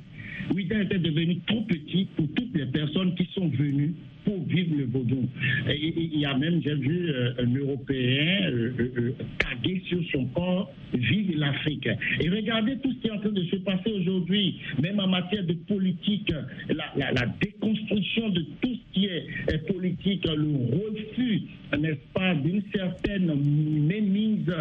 Ouida 0.54 0.82
était 0.82 0.98
devenu 0.98 1.40
trop 1.46 1.62
petit 1.62 2.06
pour 2.16 2.26
toutes 2.34 2.54
les 2.54 2.66
personnes 2.66 3.14
qui 3.14 3.28
sont 3.34 3.48
venues 3.48 3.94
pour 4.26 4.44
vivre 4.44 4.76
le 4.76 4.84
vaudou. 4.86 5.28
Il 5.68 6.18
y 6.18 6.26
a 6.26 6.36
même, 6.36 6.60
j'ai 6.62 6.74
vu 6.74 7.10
euh, 7.10 7.32
un 7.38 7.54
Européen 7.54 8.50
euh, 8.50 8.72
euh, 8.98 9.12
taguer 9.38 9.80
sur 9.88 10.00
son 10.12 10.26
corps 10.26 10.70
Vive 10.92 11.38
l'Afrique. 11.38 11.88
Et 12.20 12.28
regardez 12.28 12.78
tout 12.78 12.92
ce 12.92 12.96
qui 12.98 13.08
est 13.08 13.10
en 13.10 13.18
train 13.18 13.30
de 13.30 13.44
se 13.44 13.56
passer 13.56 13.92
aujourd'hui, 13.92 14.60
même 14.82 14.98
en 15.00 15.08
matière 15.08 15.44
de 15.44 15.52
politique, 15.52 16.32
la, 16.68 17.26
déconstruction 17.40 18.30
de 18.30 18.40
tout 18.60 18.74
ce 18.74 18.94
qui 18.94 19.06
est 19.06 19.66
politique, 19.66 20.24
le 20.26 20.76
refus, 20.76 21.42
n'est-ce 21.78 22.12
pas, 22.14 22.34
d'une 22.34 22.62
certaine 22.74 23.34
mémise 23.36 24.52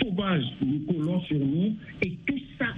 sauvage 0.00 0.44
du 0.62 0.80
colons 0.86 1.20
sur 1.22 1.38
nous, 1.38 1.76
et 2.02 2.12
tout 2.26 2.40
ça 2.58 2.68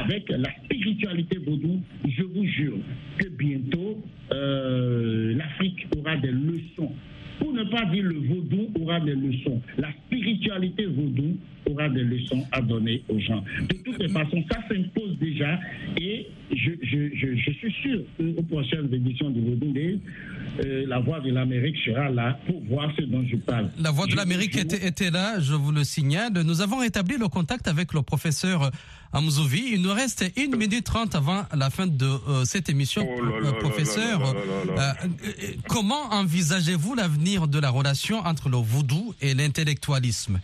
avec 0.00 0.28
la 0.28 0.50
spiritualité 0.64 1.38
vaudou, 1.38 1.80
je 2.08 2.22
vous 2.24 2.44
jure 2.44 2.78
que 3.18 3.28
bientôt, 3.28 4.02
euh, 4.32 5.34
l'Afrique 5.36 5.86
aura 5.98 6.16
des 6.16 6.30
leçons. 6.32 6.92
Pour 7.38 7.52
ne 7.52 7.64
pas 7.64 7.84
dire 7.86 8.04
le 8.04 8.18
vaudou 8.20 8.70
aura 8.80 9.00
des 9.00 9.14
leçons. 9.14 9.60
La 9.76 9.88
spiritualité 10.06 10.86
vaudou 10.86 11.36
aura 11.68 11.88
des 11.88 12.04
leçons 12.04 12.44
à 12.52 12.60
donner 12.60 13.02
aux 13.08 13.18
gens. 13.18 13.42
De 13.68 13.74
toutes 13.84 13.98
les 13.98 14.08
façons, 14.08 14.42
ça 14.50 14.58
s'impose 14.68 15.18
déjà 15.18 15.58
et 16.00 16.26
je, 16.52 16.70
je, 16.82 17.36
je, 17.36 17.50
suis 17.52 17.72
sûr 17.82 18.00
qu'aux 18.16 18.42
prochaines 18.42 18.92
éditions 18.92 19.30
du 19.30 19.40
Vaudou 19.40 19.72
euh, 20.64 20.84
la 20.86 21.00
Voix 21.00 21.20
de 21.20 21.30
l'Amérique 21.30 21.76
sera 21.84 22.10
là 22.10 22.38
pour 22.46 22.62
voir 22.64 22.92
ce 22.96 23.02
dont 23.02 23.24
je 23.26 23.36
parle. 23.36 23.70
La 23.80 23.90
Voix 23.90 24.06
de 24.06 24.14
l'Amérique 24.14 24.56
était, 24.56 24.86
était, 24.86 25.10
là, 25.10 25.40
je 25.40 25.54
vous 25.54 25.72
le 25.72 25.84
signale. 25.84 26.32
Nous 26.44 26.60
avons 26.60 26.82
établi 26.82 27.16
le 27.18 27.28
contact 27.28 27.66
avec 27.66 27.92
le 27.92 28.02
professeur 28.02 28.70
Amzouvi. 29.14 29.70
Il 29.72 29.82
nous 29.82 29.92
reste 29.92 30.24
une 30.36 30.56
minute 30.56 30.84
trente 30.84 31.14
avant 31.14 31.44
la 31.56 31.70
fin 31.70 31.86
de 31.86 32.04
euh, 32.04 32.44
cette 32.44 32.68
émission. 32.68 33.06
professeur, 33.60 34.34
comment 35.68 36.10
envisagez-vous 36.10 36.94
l'avenir 36.94 37.46
de 37.48 37.58
la 37.58 37.70
relation 37.70 38.18
entre 38.18 38.48
le 38.48 38.56
vaudou 38.56 39.14
et 39.20 39.34
l'intellectualisme? 39.34 40.40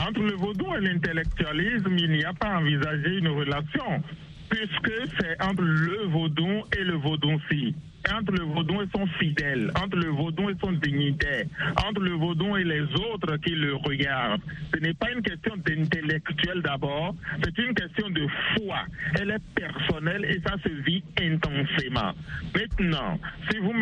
Entre 0.00 0.20
le 0.20 0.34
vaudou 0.34 0.66
et 0.76 0.80
l'intellectualisme, 0.80 1.94
il 1.98 2.10
n'y 2.12 2.24
a 2.24 2.32
pas 2.32 2.56
envisagé 2.58 3.18
une 3.18 3.28
relation, 3.28 4.02
puisque 4.48 4.92
c'est 5.20 5.42
entre 5.42 5.62
le 5.62 6.06
vaudou 6.06 6.64
et 6.78 6.84
le 6.84 6.96
vaudou-ci 6.96 7.74
entre 8.08 8.32
le 8.32 8.44
vaudou 8.44 8.82
et 8.82 8.88
son 8.94 9.06
fidèle, 9.18 9.70
entre 9.76 9.96
le 9.96 10.10
vaudou 10.10 10.50
et 10.50 10.54
son 10.62 10.72
dignitaire, 10.72 11.44
entre 11.86 12.00
le 12.00 12.12
vaudou 12.12 12.56
et 12.56 12.64
les 12.64 12.82
autres 12.82 13.36
qui 13.38 13.54
le 13.54 13.74
regardent. 13.74 14.42
Ce 14.74 14.80
n'est 14.80 14.94
pas 14.94 15.10
une 15.12 15.22
question 15.22 15.54
d'intellectuel 15.56 16.62
d'abord, 16.62 17.14
c'est 17.42 17.58
une 17.58 17.74
question 17.74 18.08
de 18.10 18.26
foi. 18.54 18.84
Elle 19.20 19.30
est 19.32 19.54
personnelle 19.54 20.24
et 20.24 20.40
ça 20.46 20.56
se 20.62 20.68
vit 20.82 21.02
intensément. 21.20 22.12
Maintenant, 22.54 23.18
si 23.50 23.58
vous 23.58 23.74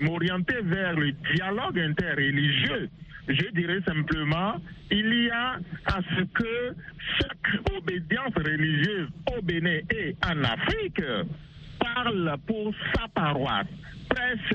m'orientez 0.00 0.60
vers 0.62 0.94
le 0.94 1.12
dialogue 1.34 1.78
interreligieux, 1.78 2.90
je 3.28 3.50
dirais 3.54 3.80
simplement, 3.86 4.56
il 4.90 5.24
y 5.24 5.30
a 5.30 5.58
à 5.86 6.00
ce 6.16 6.22
que 6.24 6.74
chaque 7.18 7.76
obédience 7.76 8.32
religieuse 8.34 9.08
au 9.36 9.42
Bénin 9.42 9.80
et 9.90 10.16
en 10.24 10.44
Afrique 10.44 11.02
parle 11.78 12.36
pour 12.46 12.74
sa 12.94 13.08
paroisse, 13.08 13.66
prêche 14.08 14.54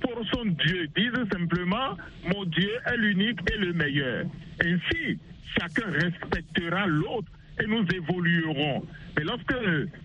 pour 0.00 0.24
son 0.32 0.44
Dieu, 0.46 0.88
dise 0.96 1.12
simplement, 1.32 1.96
mon 2.32 2.44
Dieu 2.44 2.70
est 2.86 2.96
l'unique 2.96 3.40
et 3.52 3.58
le 3.58 3.72
meilleur. 3.72 4.24
Ainsi, 4.62 5.18
chacun 5.58 5.90
respectera 5.90 6.86
l'autre 6.86 7.28
et 7.60 7.66
nous 7.66 7.86
évoluerons. 7.94 8.84
Mais 9.16 9.24
lorsque 9.24 9.54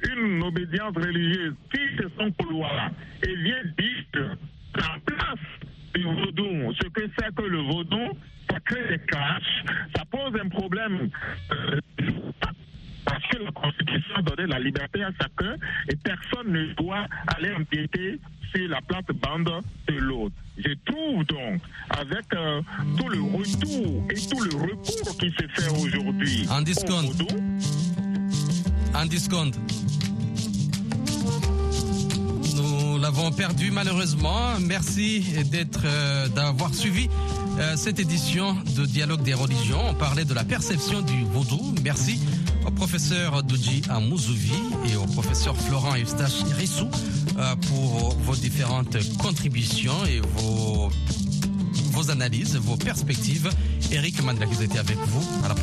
une 0.10 0.44
obédience 0.44 0.96
religieuse 0.96 1.56
quitte 1.74 2.06
son 2.18 2.32
couloir 2.32 2.92
et 3.28 3.36
vient 3.36 3.64
dire 3.78 4.38
la 4.76 4.98
place 5.06 5.40
du 5.96 6.04
vaudou, 6.04 6.74
ce 6.82 6.88
que 6.90 7.10
c'est 7.18 7.34
que 7.36 7.42
le 7.44 7.60
vaudou, 7.60 8.18
ça 8.50 8.60
crée 8.60 8.88
des 8.90 9.00
clashs, 9.06 9.64
ça 9.96 10.04
pose 10.06 10.40
un 10.40 10.50
problème. 10.50 11.10
Parce 13.06 13.26
que 13.28 13.38
la 13.38 13.52
Constitution 13.52 14.16
a 14.16 14.22
donné 14.22 14.48
la 14.48 14.60
liberté 14.60 15.04
à 15.04 15.12
chacun 15.20 15.56
et 15.90 15.96
personne 15.96 16.52
ne 16.52 16.74
doit 16.74 17.06
aller 17.36 17.54
empiéter 17.54 18.20
sur 18.54 18.68
la 18.68 18.82
plate-bande 18.82 19.62
de 19.88 19.94
l'autre. 19.94 20.36
Je 20.58 20.74
trouve 20.86 21.24
donc, 21.26 21.62
avec 21.90 22.34
euh, 22.34 22.62
tout 22.98 23.10
le 23.10 23.22
retour 23.22 24.04
et 24.10 24.28
tout 24.28 24.42
le 24.42 24.56
recours 24.56 25.18
qui 25.18 25.30
se 25.30 25.48
fait 25.48 25.70
aujourd'hui 25.70 26.46
en 26.50 26.62
discount, 26.62 27.04
en 28.94 29.06
discount, 29.06 29.52
nous 32.56 32.98
l'avons 33.00 33.32
perdu 33.32 33.72
malheureusement. 33.72 34.60
Merci 34.60 35.26
d'être, 35.52 35.82
euh, 35.86 36.28
d'avoir 36.30 36.74
suivi 36.74 37.08
euh, 37.60 37.76
cette 37.76 38.00
édition 38.00 38.56
de 38.76 38.86
Dialogue 38.86 39.22
des 39.22 39.34
religions. 39.34 39.82
On 39.90 39.94
parlait 39.94 40.26
de 40.26 40.34
la 40.34 40.44
perception 40.44 41.02
du 41.02 41.24
vaudou. 41.26 41.74
Merci 41.84 42.20
au 42.66 42.72
professeur 42.72 43.44
Doji 43.44 43.82
Amouzouvi 43.90 44.54
et 44.92 44.96
au 44.96 45.06
professeur 45.06 45.56
Florent 45.56 45.96
Eustache 45.98 46.44
Rissou 46.58 46.88
euh, 47.38 47.56
pour 47.68 48.16
vos 48.24 48.36
différentes 48.36 48.98
contributions 49.18 50.06
et 50.06 50.22
vos, 50.38 50.90
analyses, 52.10 52.56
vos 52.56 52.78
perspectives. 52.78 53.50
Eric 53.92 54.24
Mandela 54.24 54.46
qui 54.46 54.64
était 54.64 54.80
avec 54.80 54.98
vous. 54.98 55.28
À 55.44 55.50
la 55.50 55.56
prochaine. 55.56 55.58